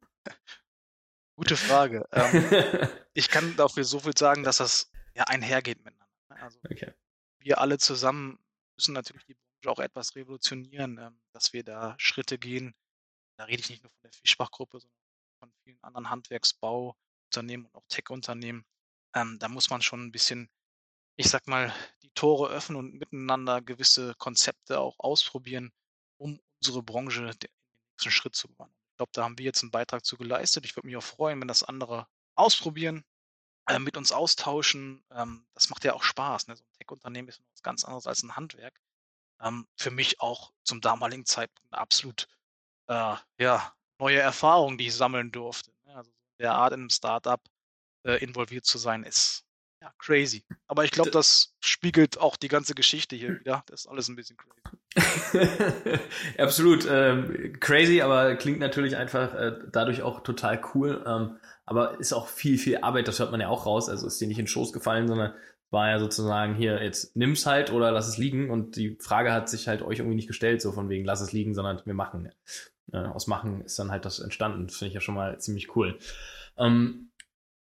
Gute 1.36 1.56
Frage. 1.56 2.06
Ähm, 2.12 2.44
ich 3.14 3.28
kann 3.28 3.56
dafür 3.56 3.84
so 3.84 4.00
viel 4.00 4.16
sagen, 4.16 4.42
dass 4.42 4.58
das 4.58 4.90
ja 5.14 5.24
einhergeht 5.24 5.78
miteinander. 5.84 6.06
ne? 6.28 6.42
Also 6.42 6.58
okay. 6.64 6.92
wir 7.38 7.60
alle 7.60 7.78
zusammen 7.78 8.38
müssen 8.76 8.94
natürlich 8.94 9.24
die 9.26 9.34
Branche 9.34 9.70
auch 9.70 9.78
etwas 9.78 10.16
revolutionieren, 10.16 10.98
ähm, 10.98 11.20
dass 11.32 11.52
wir 11.52 11.64
da 11.64 11.94
Schritte 11.98 12.38
gehen. 12.38 12.74
Da 13.36 13.44
rede 13.44 13.60
ich 13.60 13.70
nicht 13.70 13.82
nur 13.82 13.90
von 13.90 14.02
der 14.02 14.12
Fischbach-Gruppe, 14.12 14.80
sondern 14.80 14.98
von 15.38 15.52
vielen 15.64 15.82
anderen 15.82 16.10
Handwerksbauunternehmen 16.10 17.66
und 17.66 17.74
auch 17.74 17.86
Tech-Unternehmen. 17.88 18.64
Ähm, 19.14 19.38
da 19.38 19.48
muss 19.48 19.70
man 19.70 19.82
schon 19.82 20.04
ein 20.04 20.12
bisschen 20.12 20.50
ich 21.20 21.28
sag 21.28 21.46
mal, 21.46 21.70
die 22.02 22.08
Tore 22.14 22.48
öffnen 22.48 22.78
und 22.78 22.94
miteinander 22.94 23.60
gewisse 23.60 24.14
Konzepte 24.14 24.80
auch 24.80 24.98
ausprobieren, 24.98 25.70
um 26.16 26.40
unsere 26.62 26.82
Branche 26.82 27.34
den 27.36 27.50
nächsten 27.92 28.10
Schritt 28.10 28.34
zu 28.34 28.48
gewandern. 28.48 28.74
Ich 28.92 28.96
glaube, 28.96 29.12
da 29.12 29.24
haben 29.24 29.36
wir 29.36 29.44
jetzt 29.44 29.62
einen 29.62 29.70
Beitrag 29.70 30.02
zu 30.02 30.16
geleistet. 30.16 30.64
Ich 30.64 30.76
würde 30.76 30.86
mich 30.86 30.96
auch 30.96 31.02
freuen, 31.02 31.38
wenn 31.38 31.48
das 31.48 31.62
andere 31.62 32.06
ausprobieren, 32.36 33.04
äh, 33.66 33.78
mit 33.78 33.98
uns 33.98 34.12
austauschen. 34.12 35.04
Ähm, 35.10 35.46
das 35.52 35.68
macht 35.68 35.84
ja 35.84 35.92
auch 35.92 36.02
Spaß. 36.02 36.46
Ne? 36.46 36.56
So 36.56 36.64
ein 36.64 36.72
Tech-Unternehmen 36.78 37.28
ist 37.28 37.42
was 37.52 37.62
ganz 37.62 37.84
anderes 37.84 38.06
als 38.06 38.22
ein 38.22 38.36
Handwerk. 38.36 38.80
Ähm, 39.42 39.66
für 39.76 39.90
mich 39.90 40.20
auch 40.20 40.54
zum 40.64 40.80
damaligen 40.80 41.26
Zeitpunkt 41.26 41.70
eine 41.70 41.82
absolut 41.82 42.28
äh, 42.86 43.16
ja, 43.38 43.74
neue 43.98 44.20
Erfahrung, 44.20 44.78
die 44.78 44.86
ich 44.86 44.94
sammeln 44.94 45.32
durfte. 45.32 45.70
Ne? 45.84 45.96
Also 45.96 46.10
der 46.38 46.54
Art 46.54 46.72
in 46.72 46.80
einem 46.80 46.90
Startup 46.90 47.42
äh, 48.04 48.22
involviert 48.22 48.64
zu 48.64 48.78
sein, 48.78 49.04
ist 49.04 49.44
ja 49.82 49.92
crazy. 49.98 50.44
Aber 50.66 50.84
ich 50.84 50.90
glaube, 50.90 51.10
das 51.10 51.54
spiegelt 51.60 52.18
auch 52.18 52.36
die 52.36 52.48
ganze 52.48 52.74
Geschichte 52.74 53.16
hier 53.16 53.40
wieder. 53.40 53.62
Das 53.66 53.80
ist 53.80 53.86
alles 53.86 54.08
ein 54.08 54.16
bisschen 54.16 54.36
crazy. 54.36 54.60
Absolut 56.38 56.86
ähm, 56.90 57.56
crazy, 57.60 58.02
aber 58.02 58.34
klingt 58.36 58.58
natürlich 58.58 58.96
einfach 58.96 59.34
äh, 59.34 59.52
dadurch 59.72 60.02
auch 60.02 60.22
total 60.22 60.60
cool. 60.74 61.02
Ähm, 61.06 61.38
aber 61.64 62.00
ist 62.00 62.12
auch 62.12 62.28
viel, 62.28 62.58
viel 62.58 62.78
Arbeit, 62.78 63.08
das 63.08 63.20
hört 63.20 63.30
man 63.30 63.40
ja 63.40 63.48
auch 63.48 63.66
raus. 63.66 63.88
Also 63.88 64.06
ist 64.06 64.20
dir 64.20 64.28
nicht 64.28 64.38
in 64.38 64.44
den 64.44 64.48
Schoß 64.50 64.72
gefallen, 64.72 65.08
sondern 65.08 65.34
war 65.70 65.88
ja 65.88 66.00
sozusagen 66.00 66.54
hier, 66.56 66.82
jetzt 66.82 67.16
nimm's 67.16 67.46
halt 67.46 67.72
oder 67.72 67.92
lass 67.92 68.08
es 68.08 68.18
liegen. 68.18 68.50
Und 68.50 68.76
die 68.76 68.96
Frage 69.00 69.32
hat 69.32 69.48
sich 69.48 69.68
halt 69.68 69.82
euch 69.82 69.98
irgendwie 69.98 70.16
nicht 70.16 70.26
gestellt, 70.26 70.60
so 70.60 70.72
von 70.72 70.88
wegen 70.88 71.04
lass 71.04 71.20
es 71.20 71.32
liegen, 71.32 71.54
sondern 71.54 71.80
wir 71.84 71.94
machen. 71.94 72.32
Äh, 72.92 72.98
aus 72.98 73.28
Machen 73.28 73.62
ist 73.62 73.78
dann 73.78 73.90
halt 73.90 74.04
das 74.04 74.18
entstanden. 74.18 74.66
Das 74.66 74.76
finde 74.76 74.88
ich 74.88 74.94
ja 74.94 75.00
schon 75.00 75.14
mal 75.14 75.38
ziemlich 75.38 75.76
cool. 75.76 75.98
Ähm, 76.58 77.09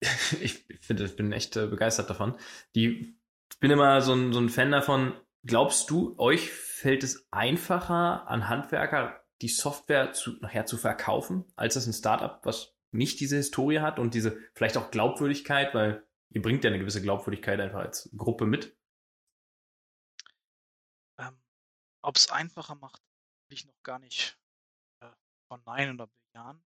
ich 0.41 0.65
finde, 0.81 1.05
ich 1.05 1.15
bin 1.15 1.31
echt 1.31 1.55
äh, 1.55 1.67
begeistert 1.67 2.09
davon. 2.09 2.37
Die, 2.75 3.17
ich 3.51 3.59
bin 3.59 3.71
immer 3.71 4.01
so 4.01 4.13
ein, 4.13 4.33
so 4.33 4.39
ein 4.39 4.49
Fan 4.49 4.71
davon. 4.71 5.13
Glaubst 5.45 5.89
du, 5.89 6.15
euch 6.17 6.51
fällt 6.51 7.03
es 7.03 7.27
einfacher, 7.31 8.27
an 8.27 8.49
Handwerker 8.49 9.23
die 9.41 9.49
Software 9.49 10.13
zu, 10.13 10.31
nachher 10.39 10.65
zu 10.65 10.77
verkaufen, 10.77 11.45
als 11.55 11.73
das 11.73 11.85
ein 11.85 11.93
Startup, 11.93 12.39
was 12.45 12.75
nicht 12.91 13.19
diese 13.19 13.37
Historie 13.37 13.79
hat 13.79 13.99
und 13.99 14.13
diese 14.13 14.39
vielleicht 14.53 14.77
auch 14.77 14.91
Glaubwürdigkeit, 14.91 15.73
weil 15.73 16.07
ihr 16.29 16.41
bringt 16.41 16.63
ja 16.63 16.69
eine 16.69 16.79
gewisse 16.79 17.01
Glaubwürdigkeit 17.01 17.59
einfach 17.59 17.79
als 17.79 18.09
Gruppe 18.15 18.45
mit? 18.45 18.77
Ähm, 21.17 21.37
Ob 22.01 22.15
es 22.15 22.29
einfacher 22.29 22.75
macht, 22.75 23.01
will 23.49 23.57
ich 23.57 23.65
noch 23.65 23.81
gar 23.83 23.99
nicht 23.99 24.39
äh, 25.01 25.09
von 25.49 25.61
Nein 25.65 25.93
oder 25.93 26.07
bejahen. 26.07 26.63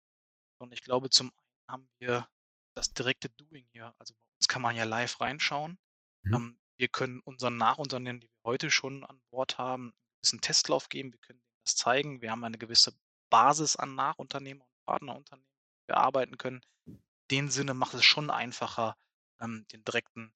Und 0.57 0.73
ich 0.73 0.81
glaube, 0.81 1.09
zum 1.09 1.27
einen 1.27 1.71
haben 1.71 1.89
wir 1.99 2.27
das 2.75 2.93
direkte 2.93 3.29
Doing 3.29 3.65
hier. 3.71 3.93
Also 3.97 4.13
bei 4.13 4.35
uns 4.37 4.47
kann 4.47 4.61
man 4.61 4.75
ja 4.75 4.83
live 4.83 5.19
reinschauen. 5.19 5.79
Mhm. 6.23 6.33
Ähm, 6.33 6.59
wir 6.77 6.87
können 6.89 7.21
unseren 7.21 7.57
Nachunternehmen, 7.57 8.21
die 8.21 8.27
wir 8.27 8.43
heute 8.43 8.69
schon 8.69 9.03
an 9.05 9.21
Bord 9.31 9.57
haben, 9.57 9.83
einen 9.83 9.93
gewissen 10.21 10.41
Testlauf 10.41 10.89
geben. 10.89 11.11
Wir 11.11 11.19
können 11.19 11.41
das 11.63 11.75
zeigen. 11.75 12.21
Wir 12.21 12.31
haben 12.31 12.43
eine 12.43 12.57
gewisse 12.57 12.93
Basis 13.29 13.75
an 13.75 13.95
Nachunternehmen 13.95 14.61
und 14.61 14.85
Partnerunternehmen, 14.85 15.49
die 15.83 15.87
wir 15.89 15.97
arbeiten 15.97 16.37
können. 16.37 16.61
In 16.85 17.01
dem 17.31 17.49
Sinne 17.49 17.73
macht 17.73 17.93
es 17.93 18.03
schon 18.03 18.29
einfacher, 18.29 18.97
ähm, 19.39 19.65
den 19.71 19.83
direkten, 19.83 20.33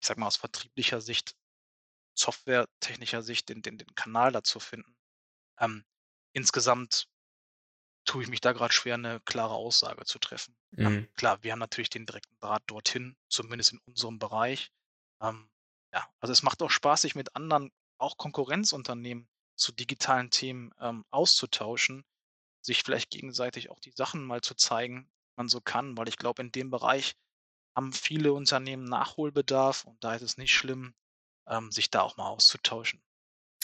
ich 0.00 0.06
sag 0.06 0.18
mal 0.18 0.26
aus 0.26 0.36
vertrieblicher 0.36 1.00
Sicht, 1.00 1.34
softwaretechnischer 2.14 3.22
Sicht, 3.22 3.48
den, 3.48 3.62
den, 3.62 3.78
den 3.78 3.94
Kanal 3.94 4.32
dazu 4.32 4.60
finden. 4.60 4.96
Ähm, 5.58 5.84
insgesamt 6.32 7.08
tue 8.10 8.24
ich 8.24 8.28
mich 8.28 8.40
da 8.40 8.50
gerade 8.50 8.74
schwer, 8.74 8.94
eine 8.94 9.20
klare 9.20 9.54
Aussage 9.54 10.04
zu 10.04 10.18
treffen. 10.18 10.56
Mhm. 10.72 11.08
Klar, 11.14 11.38
wir 11.44 11.52
haben 11.52 11.60
natürlich 11.60 11.90
den 11.90 12.06
direkten 12.06 12.36
Draht 12.40 12.64
dorthin, 12.66 13.16
zumindest 13.28 13.72
in 13.72 13.78
unserem 13.86 14.18
Bereich. 14.18 14.72
Ähm, 15.22 15.48
ja, 15.94 16.04
also 16.18 16.32
es 16.32 16.42
macht 16.42 16.60
auch 16.60 16.72
Spaß, 16.72 17.02
sich 17.02 17.14
mit 17.14 17.36
anderen, 17.36 17.70
auch 17.98 18.16
Konkurrenzunternehmen 18.16 19.28
zu 19.54 19.70
digitalen 19.70 20.30
Themen 20.30 20.74
ähm, 20.80 21.04
auszutauschen, 21.10 22.04
sich 22.60 22.82
vielleicht 22.82 23.10
gegenseitig 23.10 23.70
auch 23.70 23.78
die 23.78 23.92
Sachen 23.92 24.24
mal 24.24 24.40
zu 24.40 24.56
zeigen, 24.56 25.08
man 25.36 25.48
so 25.48 25.60
kann, 25.60 25.96
weil 25.96 26.08
ich 26.08 26.16
glaube, 26.16 26.42
in 26.42 26.50
dem 26.50 26.68
Bereich 26.68 27.14
haben 27.76 27.92
viele 27.92 28.32
Unternehmen 28.32 28.86
Nachholbedarf 28.86 29.84
und 29.84 30.02
da 30.02 30.16
ist 30.16 30.22
es 30.22 30.36
nicht 30.36 30.52
schlimm, 30.52 30.94
ähm, 31.46 31.70
sich 31.70 31.90
da 31.90 32.00
auch 32.00 32.16
mal 32.16 32.26
auszutauschen. 32.26 33.00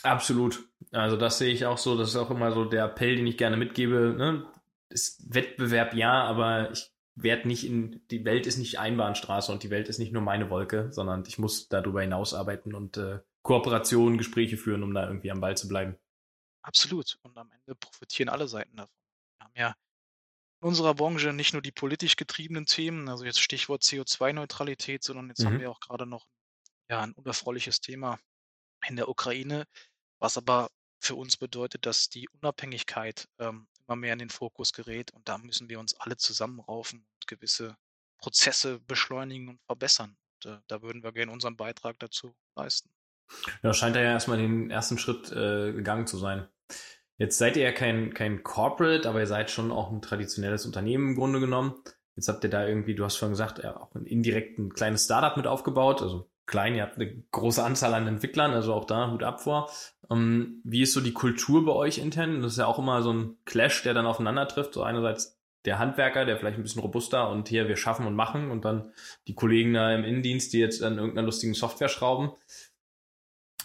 Absolut. 0.07 0.69
Also 0.92 1.16
das 1.16 1.38
sehe 1.38 1.53
ich 1.53 1.66
auch 1.66 1.79
so. 1.79 1.97
Das 1.97 2.11
ist 2.11 2.16
auch 2.16 2.31
immer 2.31 2.53
so 2.53 2.64
der 2.64 2.85
Appell, 2.85 3.16
den 3.16 3.27
ich 3.27 3.37
gerne 3.37 3.57
mitgebe. 3.57 4.14
Ne? 4.16 4.47
Ist 4.88 5.35
Wettbewerb 5.35 5.95
ja, 5.95 6.23
aber 6.25 6.71
ich 6.71 6.92
werde 7.16 7.49
nicht 7.49 7.64
in 7.64 8.07
die 8.11 8.25
Welt 8.25 8.47
ist 8.47 8.59
nicht 8.59 8.79
Einbahnstraße 8.79 9.51
und 9.51 9.62
die 9.62 9.71
Welt 9.71 9.88
ist 9.88 9.99
nicht 9.99 10.12
nur 10.12 10.23
meine 10.23 10.51
Wolke, 10.51 10.92
sondern 10.92 11.25
ich 11.27 11.38
muss 11.38 11.69
darüber 11.69 12.03
hinaus 12.03 12.35
arbeiten 12.35 12.75
und 12.75 12.99
äh, 12.99 13.21
Kooperationen, 13.42 14.19
Gespräche 14.19 14.57
führen, 14.57 14.83
um 14.83 14.95
da 14.95 15.07
irgendwie 15.07 15.31
am 15.31 15.40
Ball 15.40 15.57
zu 15.57 15.66
bleiben. 15.66 15.97
Absolut. 16.62 17.19
Und 17.23 17.37
am 17.38 17.51
Ende 17.51 17.75
profitieren 17.75 18.29
alle 18.29 18.49
Seiten 18.49 18.77
davon. 18.77 18.95
Wir 19.38 19.45
haben 19.45 19.53
ja 19.57 19.75
in 20.61 20.69
unserer 20.69 20.95
Branche 20.95 21.33
nicht 21.33 21.53
nur 21.53 21.62
die 21.62 21.73
politisch 21.73 22.16
getriebenen 22.16 22.66
Themen, 22.66 23.09
also 23.09 23.25
jetzt 23.25 23.40
Stichwort 23.40 23.83
CO2-Neutralität, 23.83 25.03
sondern 25.03 25.29
jetzt 25.29 25.40
mhm. 25.40 25.47
haben 25.47 25.61
wir 25.61 25.71
auch 25.71 25.81
gerade 25.81 26.07
noch 26.07 26.27
ja, 26.88 27.03
ein 27.03 27.12
unerfreuliches 27.12 27.81
Thema 27.81 28.19
in 28.88 28.97
der 28.97 29.09
Ukraine, 29.09 29.66
was 30.18 30.37
aber 30.37 30.70
für 30.98 31.14
uns 31.14 31.37
bedeutet, 31.37 31.87
dass 31.87 32.09
die 32.09 32.29
Unabhängigkeit 32.40 33.29
ähm, 33.38 33.68
immer 33.87 33.96
mehr 33.96 34.12
in 34.12 34.18
den 34.18 34.31
Fokus 34.31 34.72
gerät 34.72 35.12
und 35.12 35.29
da 35.29 35.38
müssen 35.38 35.68
wir 35.68 35.79
uns 35.79 35.94
alle 36.00 36.16
zusammenraufen 36.16 37.00
und 37.00 37.26
gewisse 37.26 37.76
Prozesse 38.18 38.81
beschleunigen 38.81 39.48
und 39.48 39.61
verbessern. 39.66 40.16
Und, 40.44 40.52
äh, 40.52 40.59
da 40.66 40.83
würden 40.83 41.02
wir 41.02 41.12
gerne 41.12 41.33
unseren 41.33 41.57
Beitrag 41.57 41.98
dazu 41.98 42.35
leisten. 42.57 42.90
Ja, 43.62 43.72
scheint 43.72 43.96
ja 43.96 44.02
erstmal 44.02 44.38
den 44.38 44.70
ersten 44.70 44.98
Schritt 44.98 45.31
äh, 45.33 45.72
gegangen 45.72 46.07
zu 46.07 46.16
sein. 46.16 46.48
Jetzt 47.18 47.38
seid 47.38 47.57
ihr 47.57 47.64
ja 47.64 47.72
kein, 47.72 48.12
kein 48.12 48.42
Corporate, 48.42 49.09
aber 49.09 49.20
ihr 49.20 49.26
seid 49.26 49.50
schon 49.50 49.72
auch 49.72 49.90
ein 49.90 50.02
traditionelles 50.02 50.66
Unternehmen 50.66 51.11
im 51.11 51.14
Grunde 51.14 51.40
genommen. 51.40 51.83
Jetzt 52.14 52.29
habt 52.29 52.44
ihr 52.44 52.50
da 52.50 52.66
irgendwie, 52.66 52.94
du 52.94 53.05
hast 53.05 53.16
vorhin 53.16 53.33
gesagt, 53.33 53.59
ja, 53.62 53.76
auch 53.76 53.94
ein 53.94 54.07
indirekt 54.07 54.59
ein 54.59 54.72
kleines 54.72 55.05
Startup 55.05 55.37
mit 55.37 55.46
aufgebaut, 55.46 56.02
also 56.02 56.31
klein, 56.46 56.74
ihr 56.74 56.82
habt 56.82 56.96
eine 56.96 57.22
große 57.32 57.62
Anzahl 57.62 57.94
an 57.94 58.06
Entwicklern, 58.06 58.52
also 58.52 58.72
auch 58.72 58.85
da 58.85 59.11
Hut 59.11 59.22
ab 59.22 59.40
vor. 59.40 59.70
Ähm, 60.11 60.61
wie 60.64 60.82
ist 60.82 60.92
so 60.92 61.00
die 61.00 61.12
Kultur 61.12 61.64
bei 61.64 61.72
euch 61.72 61.98
intern? 61.98 62.42
Das 62.42 62.52
ist 62.52 62.59
ja 62.59 62.66
auch 62.66 62.78
immer 62.78 63.02
so 63.02 63.12
ein 63.12 63.37
Clash, 63.44 63.82
der 63.82 63.94
dann 63.94 64.06
aufeinander 64.06 64.46
trifft. 64.48 64.74
So 64.74 64.82
einerseits 64.82 65.38
der 65.64 65.78
Handwerker, 65.78 66.24
der 66.24 66.37
vielleicht 66.37 66.59
ein 66.59 66.62
bisschen 66.62 66.82
robuster 66.82 67.28
und 67.28 67.48
hier 67.48 67.68
wir 67.68 67.76
schaffen 67.76 68.06
und 68.06 68.14
machen 68.14 68.50
und 68.50 68.64
dann 68.64 68.92
die 69.26 69.35
Kollegen 69.35 69.74
da 69.74 69.92
im 69.92 70.04
Innendienst, 70.04 70.52
die 70.52 70.61
jetzt 70.61 70.82
an 70.82 70.98
irgendeiner 70.98 71.26
lustigen 71.26 71.54
Software 71.54 71.88
schrauben. 71.88 72.32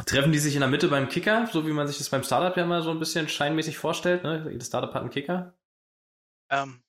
Treffen 0.05 0.31
die 0.31 0.39
sich 0.39 0.55
in 0.55 0.61
der 0.61 0.69
Mitte 0.69 0.87
beim 0.87 1.09
Kicker, 1.09 1.47
so 1.51 1.67
wie 1.67 1.73
man 1.73 1.87
sich 1.87 1.99
das 1.99 2.09
beim 2.09 2.23
Startup 2.23 2.57
ja 2.57 2.65
mal 2.65 2.81
so 2.81 2.89
ein 2.89 2.97
bisschen 2.97 3.29
scheinmäßig 3.29 3.77
vorstellt? 3.77 4.23
Ne? 4.23 4.47
Jedes 4.49 4.67
Startup 4.67 4.93
hat 4.93 5.01
einen 5.01 5.11
Kicker. 5.11 5.53
Ähm, 6.49 6.81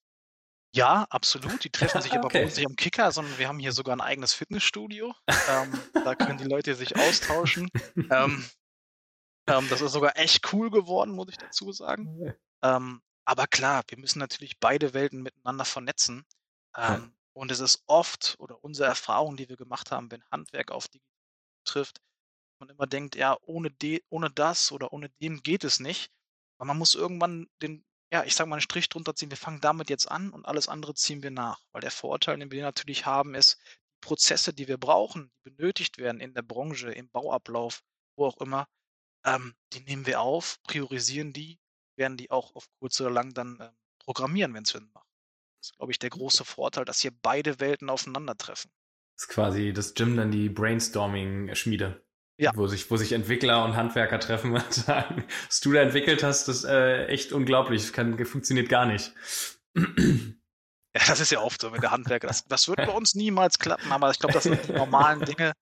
ja, 0.74 1.06
absolut. 1.10 1.64
Die 1.64 1.70
treffen 1.70 2.00
sich 2.00 2.12
aber 2.18 2.28
bei 2.28 2.44
uns 2.44 2.56
nicht 2.56 2.66
am 2.66 2.76
Kicker, 2.76 3.12
sondern 3.12 3.38
wir 3.38 3.48
haben 3.48 3.58
hier 3.58 3.72
sogar 3.72 3.96
ein 3.96 4.00
eigenes 4.00 4.32
Fitnessstudio. 4.32 5.14
Ähm, 5.48 5.78
da 6.04 6.14
können 6.14 6.38
die 6.38 6.44
Leute 6.44 6.74
sich 6.74 6.96
austauschen. 6.96 7.70
Ähm, 8.10 8.44
ähm, 9.48 9.68
das 9.68 9.80
ist 9.80 9.92
sogar 9.92 10.16
echt 10.16 10.52
cool 10.52 10.70
geworden, 10.70 11.12
muss 11.12 11.28
ich 11.28 11.36
dazu 11.36 11.72
sagen. 11.72 12.34
Ähm, 12.62 13.02
aber 13.24 13.46
klar, 13.46 13.82
wir 13.88 13.98
müssen 13.98 14.18
natürlich 14.18 14.58
beide 14.58 14.94
Welten 14.94 15.22
miteinander 15.22 15.64
vernetzen. 15.64 16.24
Ähm, 16.76 17.14
und 17.34 17.50
es 17.50 17.60
ist 17.60 17.82
oft, 17.86 18.36
oder 18.38 18.62
unsere 18.62 18.88
Erfahrung, 18.88 19.36
die 19.36 19.48
wir 19.48 19.56
gemacht 19.56 19.90
haben, 19.90 20.10
wenn 20.10 20.24
Handwerk 20.30 20.70
auf 20.70 20.88
die 20.88 21.00
trifft, 21.64 22.00
man 22.58 22.68
immer 22.68 22.86
denkt, 22.86 23.16
ja, 23.16 23.36
ohne, 23.42 23.70
de, 23.70 24.02
ohne 24.08 24.30
das 24.30 24.72
oder 24.72 24.92
ohne 24.92 25.08
dem 25.20 25.42
geht 25.42 25.64
es 25.64 25.80
nicht. 25.80 26.12
Aber 26.58 26.68
man 26.68 26.78
muss 26.78 26.94
irgendwann 26.94 27.48
den 27.60 27.84
ja, 28.12 28.24
ich 28.24 28.34
sage 28.34 28.48
mal, 28.50 28.56
einen 28.56 28.60
Strich 28.60 28.90
drunter 28.90 29.14
ziehen. 29.14 29.30
Wir 29.30 29.38
fangen 29.38 29.60
damit 29.60 29.88
jetzt 29.88 30.10
an 30.10 30.30
und 30.30 30.44
alles 30.44 30.68
andere 30.68 30.94
ziehen 30.94 31.22
wir 31.22 31.30
nach. 31.30 31.58
Weil 31.72 31.80
der 31.80 31.90
Vorteil, 31.90 32.38
den 32.38 32.50
wir 32.50 32.62
natürlich 32.62 33.06
haben, 33.06 33.34
ist, 33.34 33.58
Prozesse, 34.02 34.52
die 34.52 34.68
wir 34.68 34.76
brauchen, 34.76 35.30
die 35.46 35.50
benötigt 35.50 35.96
werden 35.96 36.20
in 36.20 36.34
der 36.34 36.42
Branche, 36.42 36.92
im 36.92 37.08
Bauablauf, 37.08 37.82
wo 38.16 38.26
auch 38.26 38.36
immer, 38.38 38.68
ähm, 39.24 39.54
die 39.72 39.80
nehmen 39.80 40.06
wir 40.06 40.20
auf, 40.20 40.58
priorisieren 40.64 41.32
die, 41.32 41.58
werden 41.96 42.18
die 42.18 42.30
auch 42.30 42.54
auf 42.54 42.66
kurz 42.80 43.00
oder 43.00 43.10
lang 43.10 43.32
dann 43.32 43.58
ähm, 43.60 43.70
programmieren, 44.00 44.52
wenn 44.52 44.64
es 44.64 44.70
Sinn 44.70 44.90
macht. 44.92 45.08
Das 45.60 45.70
ist, 45.70 45.76
glaube 45.78 45.92
ich, 45.92 45.98
der 45.98 46.10
große 46.10 46.44
Vorteil, 46.44 46.84
dass 46.84 47.00
hier 47.00 47.12
beide 47.22 47.60
Welten 47.60 47.88
aufeinandertreffen. 47.88 48.70
Das 49.16 49.24
ist 49.24 49.28
quasi 49.28 49.72
das 49.72 49.94
Gym 49.94 50.16
dann 50.16 50.30
die 50.32 50.48
Brainstorming-Schmiede. 50.48 52.04
Ja. 52.42 52.50
Wo 52.56 52.66
sich, 52.66 52.90
wo 52.90 52.96
sich 52.96 53.12
Entwickler 53.12 53.64
und 53.64 53.76
Handwerker 53.76 54.18
treffen 54.18 54.52
und 54.54 54.74
sagen, 54.74 55.24
was 55.46 55.60
du 55.60 55.72
da 55.72 55.80
entwickelt 55.80 56.24
hast, 56.24 56.48
das 56.48 56.58
ist 56.58 56.64
äh, 56.64 57.06
echt 57.06 57.32
unglaublich. 57.32 57.92
Kann, 57.92 58.22
funktioniert 58.24 58.68
gar 58.68 58.84
nicht. 58.84 59.14
Ja, 59.76 59.84
das 61.06 61.20
ist 61.20 61.30
ja 61.30 61.40
oft 61.40 61.60
so 61.60 61.70
mit 61.70 61.82
der 61.82 61.92
Handwerker. 61.92 62.26
Das, 62.26 62.44
das 62.44 62.66
wird 62.66 62.78
bei 62.78 62.90
uns 62.90 63.14
niemals 63.14 63.60
klappen, 63.60 63.92
aber 63.92 64.10
ich 64.10 64.18
glaube, 64.18 64.34
das 64.34 64.42
sind 64.42 64.58
die 64.68 64.72
normalen 64.72 65.20
Dinge. 65.20 65.52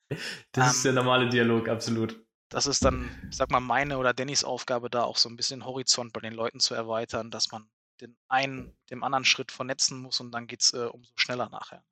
Das 0.53 0.65
ähm, 0.65 0.71
ist 0.71 0.85
der 0.87 0.93
normale 0.93 1.29
Dialog, 1.29 1.69
absolut. 1.69 2.19
Das 2.49 2.67
ist 2.67 2.85
dann, 2.85 3.09
ich 3.31 3.37
sag 3.37 3.51
mal, 3.51 3.61
meine 3.61 3.99
oder 3.99 4.13
Dannys 4.13 4.43
Aufgabe, 4.43 4.91
da 4.91 5.05
auch 5.05 5.19
so 5.19 5.29
ein 5.29 5.37
bisschen 5.37 5.65
Horizont 5.65 6.13
bei 6.13 6.21
den 6.21 6.33
Leuten 6.33 6.61
zu 6.61 6.75
erweitern, 6.75 7.31
dass 7.31 7.53
man 7.53 7.69
den 8.01 8.17
einen 8.29 8.75
dem 8.91 9.05
anderen 9.05 9.25
Schritt 9.25 9.53
vernetzen 9.53 10.01
muss 10.01 10.19
und 10.19 10.33
dann 10.33 10.47
geht 10.47 10.63
es 10.63 10.73
äh, 10.73 10.87
umso 10.87 11.13
schneller 11.15 11.49
nachher. 11.51 11.85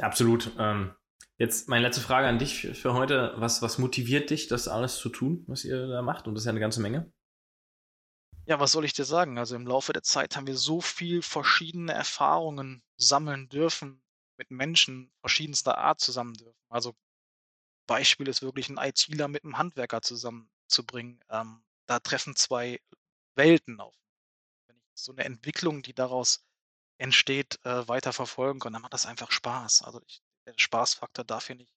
Absolut. 0.00 0.52
Ähm, 0.58 0.94
Jetzt 1.40 1.70
meine 1.70 1.86
letzte 1.86 2.02
Frage 2.02 2.28
an 2.28 2.38
dich 2.38 2.68
für 2.74 2.92
heute. 2.92 3.32
Was, 3.36 3.62
was 3.62 3.78
motiviert 3.78 4.28
dich, 4.28 4.48
das 4.48 4.68
alles 4.68 4.98
zu 4.98 5.08
tun, 5.08 5.42
was 5.46 5.64
ihr 5.64 5.86
da 5.86 6.02
macht? 6.02 6.28
Und 6.28 6.34
das 6.34 6.42
ist 6.42 6.46
ja 6.46 6.50
eine 6.50 6.60
ganze 6.60 6.82
Menge. 6.82 7.10
Ja, 8.44 8.60
was 8.60 8.72
soll 8.72 8.84
ich 8.84 8.92
dir 8.92 9.06
sagen? 9.06 9.38
Also 9.38 9.56
im 9.56 9.66
Laufe 9.66 9.94
der 9.94 10.02
Zeit 10.02 10.36
haben 10.36 10.46
wir 10.46 10.58
so 10.58 10.82
viel 10.82 11.22
verschiedene 11.22 11.94
Erfahrungen 11.94 12.82
sammeln 12.98 13.48
dürfen, 13.48 14.02
mit 14.36 14.50
Menschen 14.50 15.10
verschiedenster 15.20 15.78
Art 15.78 16.00
zusammen 16.00 16.34
dürfen. 16.34 16.60
Also 16.68 16.94
Beispiel 17.86 18.28
ist 18.28 18.42
wirklich 18.42 18.68
ein 18.68 18.76
ITler 18.76 19.28
mit 19.28 19.42
einem 19.42 19.56
Handwerker 19.56 20.02
zusammenzubringen. 20.02 21.24
Ähm, 21.30 21.62
da 21.86 22.00
treffen 22.00 22.36
zwei 22.36 22.82
Welten 23.34 23.80
auf. 23.80 23.96
Wenn 24.66 24.76
ich 24.76 24.90
so 24.94 25.12
eine 25.12 25.24
Entwicklung, 25.24 25.80
die 25.80 25.94
daraus 25.94 26.44
entsteht, 26.98 27.58
äh, 27.64 27.88
weiter 27.88 28.12
verfolgen 28.12 28.60
kann, 28.60 28.74
dann 28.74 28.82
macht 28.82 28.92
das 28.92 29.06
einfach 29.06 29.30
Spaß. 29.30 29.84
Also 29.84 30.02
ich, 30.06 30.22
der 30.46 30.54
Spaßfaktor 30.56 31.24
darf 31.24 31.46
hier 31.46 31.56
nicht 31.56 31.72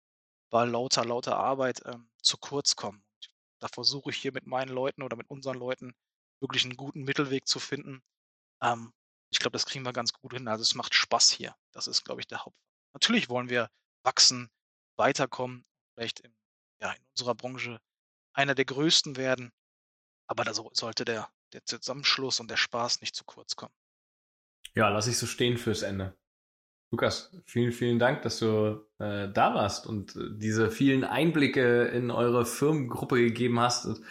bei 0.49 0.65
lauter, 0.65 1.03
lauter 1.03 1.37
Arbeit 1.37 1.81
ähm, 1.85 2.09
zu 2.21 2.37
kurz 2.37 2.75
kommen. 2.75 3.03
Da 3.59 3.67
versuche 3.67 4.11
ich 4.11 4.17
hier 4.17 4.33
mit 4.33 4.45
meinen 4.45 4.69
Leuten 4.69 5.01
oder 5.01 5.15
mit 5.15 5.29
unseren 5.29 5.57
Leuten 5.57 5.95
wirklich 6.39 6.63
einen 6.65 6.77
guten 6.77 7.03
Mittelweg 7.03 7.47
zu 7.47 7.59
finden. 7.59 8.03
Ähm, 8.61 8.93
ich 9.31 9.39
glaube, 9.39 9.53
das 9.53 9.65
kriegen 9.65 9.85
wir 9.85 9.93
ganz 9.93 10.13
gut 10.13 10.33
hin. 10.33 10.47
Also 10.47 10.61
es 10.61 10.75
macht 10.75 10.93
Spaß 10.93 11.31
hier. 11.31 11.55
Das 11.71 11.87
ist, 11.87 12.03
glaube 12.03 12.21
ich, 12.21 12.27
der 12.27 12.45
Haupt. 12.45 12.57
Natürlich 12.93 13.29
wollen 13.29 13.49
wir 13.49 13.69
wachsen, 14.03 14.51
weiterkommen, 14.95 15.65
vielleicht 15.93 16.19
in, 16.19 16.35
ja, 16.81 16.91
in 16.91 17.03
unserer 17.11 17.33
Branche 17.33 17.81
einer 18.33 18.53
der 18.53 18.65
größten 18.65 19.15
werden. 19.15 19.51
Aber 20.27 20.43
da 20.43 20.53
sollte 20.53 21.05
der, 21.05 21.31
der 21.53 21.65
Zusammenschluss 21.65 22.39
und 22.39 22.51
der 22.51 22.57
Spaß 22.57 23.01
nicht 23.01 23.15
zu 23.15 23.23
kurz 23.23 23.55
kommen. 23.55 23.73
Ja, 24.75 24.89
lass 24.89 25.07
ich 25.07 25.17
so 25.17 25.25
stehen 25.25 25.57
fürs 25.57 25.81
Ende. 25.81 26.17
Lukas, 26.93 27.31
vielen, 27.45 27.71
vielen 27.71 27.97
Dank, 27.97 28.21
dass 28.21 28.37
du 28.37 28.85
äh, 28.99 29.27
da 29.27 29.55
warst 29.55 29.87
und 29.87 30.15
äh, 30.15 30.29
diese 30.37 30.69
vielen 30.69 31.03
Einblicke 31.03 31.85
in 31.85 32.11
eure 32.11 32.45
Firmengruppe 32.45 33.15
gegeben 33.15 33.59
hast. 33.59 33.87
Und, 33.87 34.01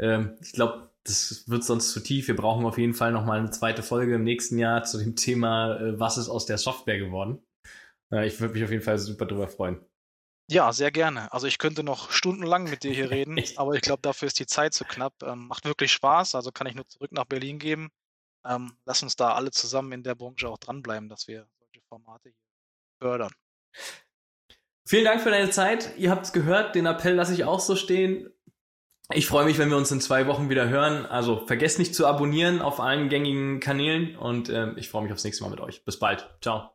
ähm, 0.00 0.36
ich 0.42 0.50
glaube, 0.50 0.90
das 1.04 1.48
wird 1.48 1.62
sonst 1.62 1.92
zu 1.92 2.00
tief. 2.00 2.26
Wir 2.26 2.34
brauchen 2.34 2.66
auf 2.66 2.76
jeden 2.76 2.94
Fall 2.94 3.12
noch 3.12 3.24
mal 3.24 3.38
eine 3.38 3.52
zweite 3.52 3.84
Folge 3.84 4.16
im 4.16 4.24
nächsten 4.24 4.58
Jahr 4.58 4.82
zu 4.82 4.98
dem 4.98 5.14
Thema, 5.14 5.76
äh, 5.78 6.00
was 6.00 6.18
ist 6.18 6.28
aus 6.28 6.44
der 6.44 6.58
Software 6.58 6.98
geworden. 6.98 7.38
Äh, 8.10 8.26
ich 8.26 8.40
würde 8.40 8.54
mich 8.54 8.64
auf 8.64 8.70
jeden 8.72 8.82
Fall 8.82 8.98
super 8.98 9.26
drüber 9.26 9.46
freuen. 9.46 9.78
Ja, 10.50 10.72
sehr 10.72 10.90
gerne. 10.90 11.32
Also 11.32 11.46
ich 11.46 11.58
könnte 11.58 11.84
noch 11.84 12.10
stundenlang 12.10 12.64
mit 12.64 12.82
dir 12.82 12.92
hier 12.92 13.10
reden, 13.12 13.38
aber 13.54 13.74
ich 13.74 13.82
glaube, 13.82 14.02
dafür 14.02 14.26
ist 14.26 14.40
die 14.40 14.46
Zeit 14.46 14.74
zu 14.74 14.84
knapp. 14.84 15.14
Ähm, 15.22 15.46
macht 15.46 15.66
wirklich 15.66 15.92
Spaß, 15.92 16.34
also 16.34 16.50
kann 16.50 16.66
ich 16.66 16.74
nur 16.74 16.88
zurück 16.88 17.12
nach 17.12 17.26
Berlin 17.26 17.60
geben. 17.60 17.90
Ähm, 18.44 18.76
lass 18.86 19.04
uns 19.04 19.14
da 19.14 19.34
alle 19.34 19.52
zusammen 19.52 19.92
in 19.92 20.02
der 20.02 20.16
Branche 20.16 20.48
auch 20.48 20.58
dranbleiben, 20.58 21.08
dass 21.08 21.28
wir 21.28 21.46
Formate 21.94 22.34
fördern. 23.00 23.30
Vielen 24.86 25.04
Dank 25.04 25.22
für 25.22 25.30
deine 25.30 25.50
Zeit. 25.50 25.96
Ihr 25.96 26.10
habt 26.10 26.26
es 26.26 26.32
gehört, 26.32 26.74
den 26.74 26.86
Appell 26.86 27.14
lasse 27.14 27.32
ich 27.32 27.44
auch 27.44 27.60
so 27.60 27.76
stehen. 27.76 28.28
Ich 29.12 29.26
freue 29.26 29.44
mich, 29.44 29.58
wenn 29.58 29.70
wir 29.70 29.76
uns 29.76 29.92
in 29.92 30.00
zwei 30.00 30.26
Wochen 30.26 30.50
wieder 30.50 30.68
hören. 30.68 31.06
Also 31.06 31.46
vergesst 31.46 31.78
nicht 31.78 31.94
zu 31.94 32.06
abonnieren 32.06 32.62
auf 32.62 32.80
allen 32.80 33.08
gängigen 33.08 33.60
Kanälen 33.60 34.16
und 34.16 34.48
äh, 34.48 34.72
ich 34.76 34.88
freue 34.88 35.02
mich 35.04 35.12
aufs 35.12 35.24
nächste 35.24 35.44
Mal 35.44 35.50
mit 35.50 35.60
euch. 35.60 35.84
Bis 35.84 35.98
bald. 35.98 36.28
Ciao. 36.42 36.73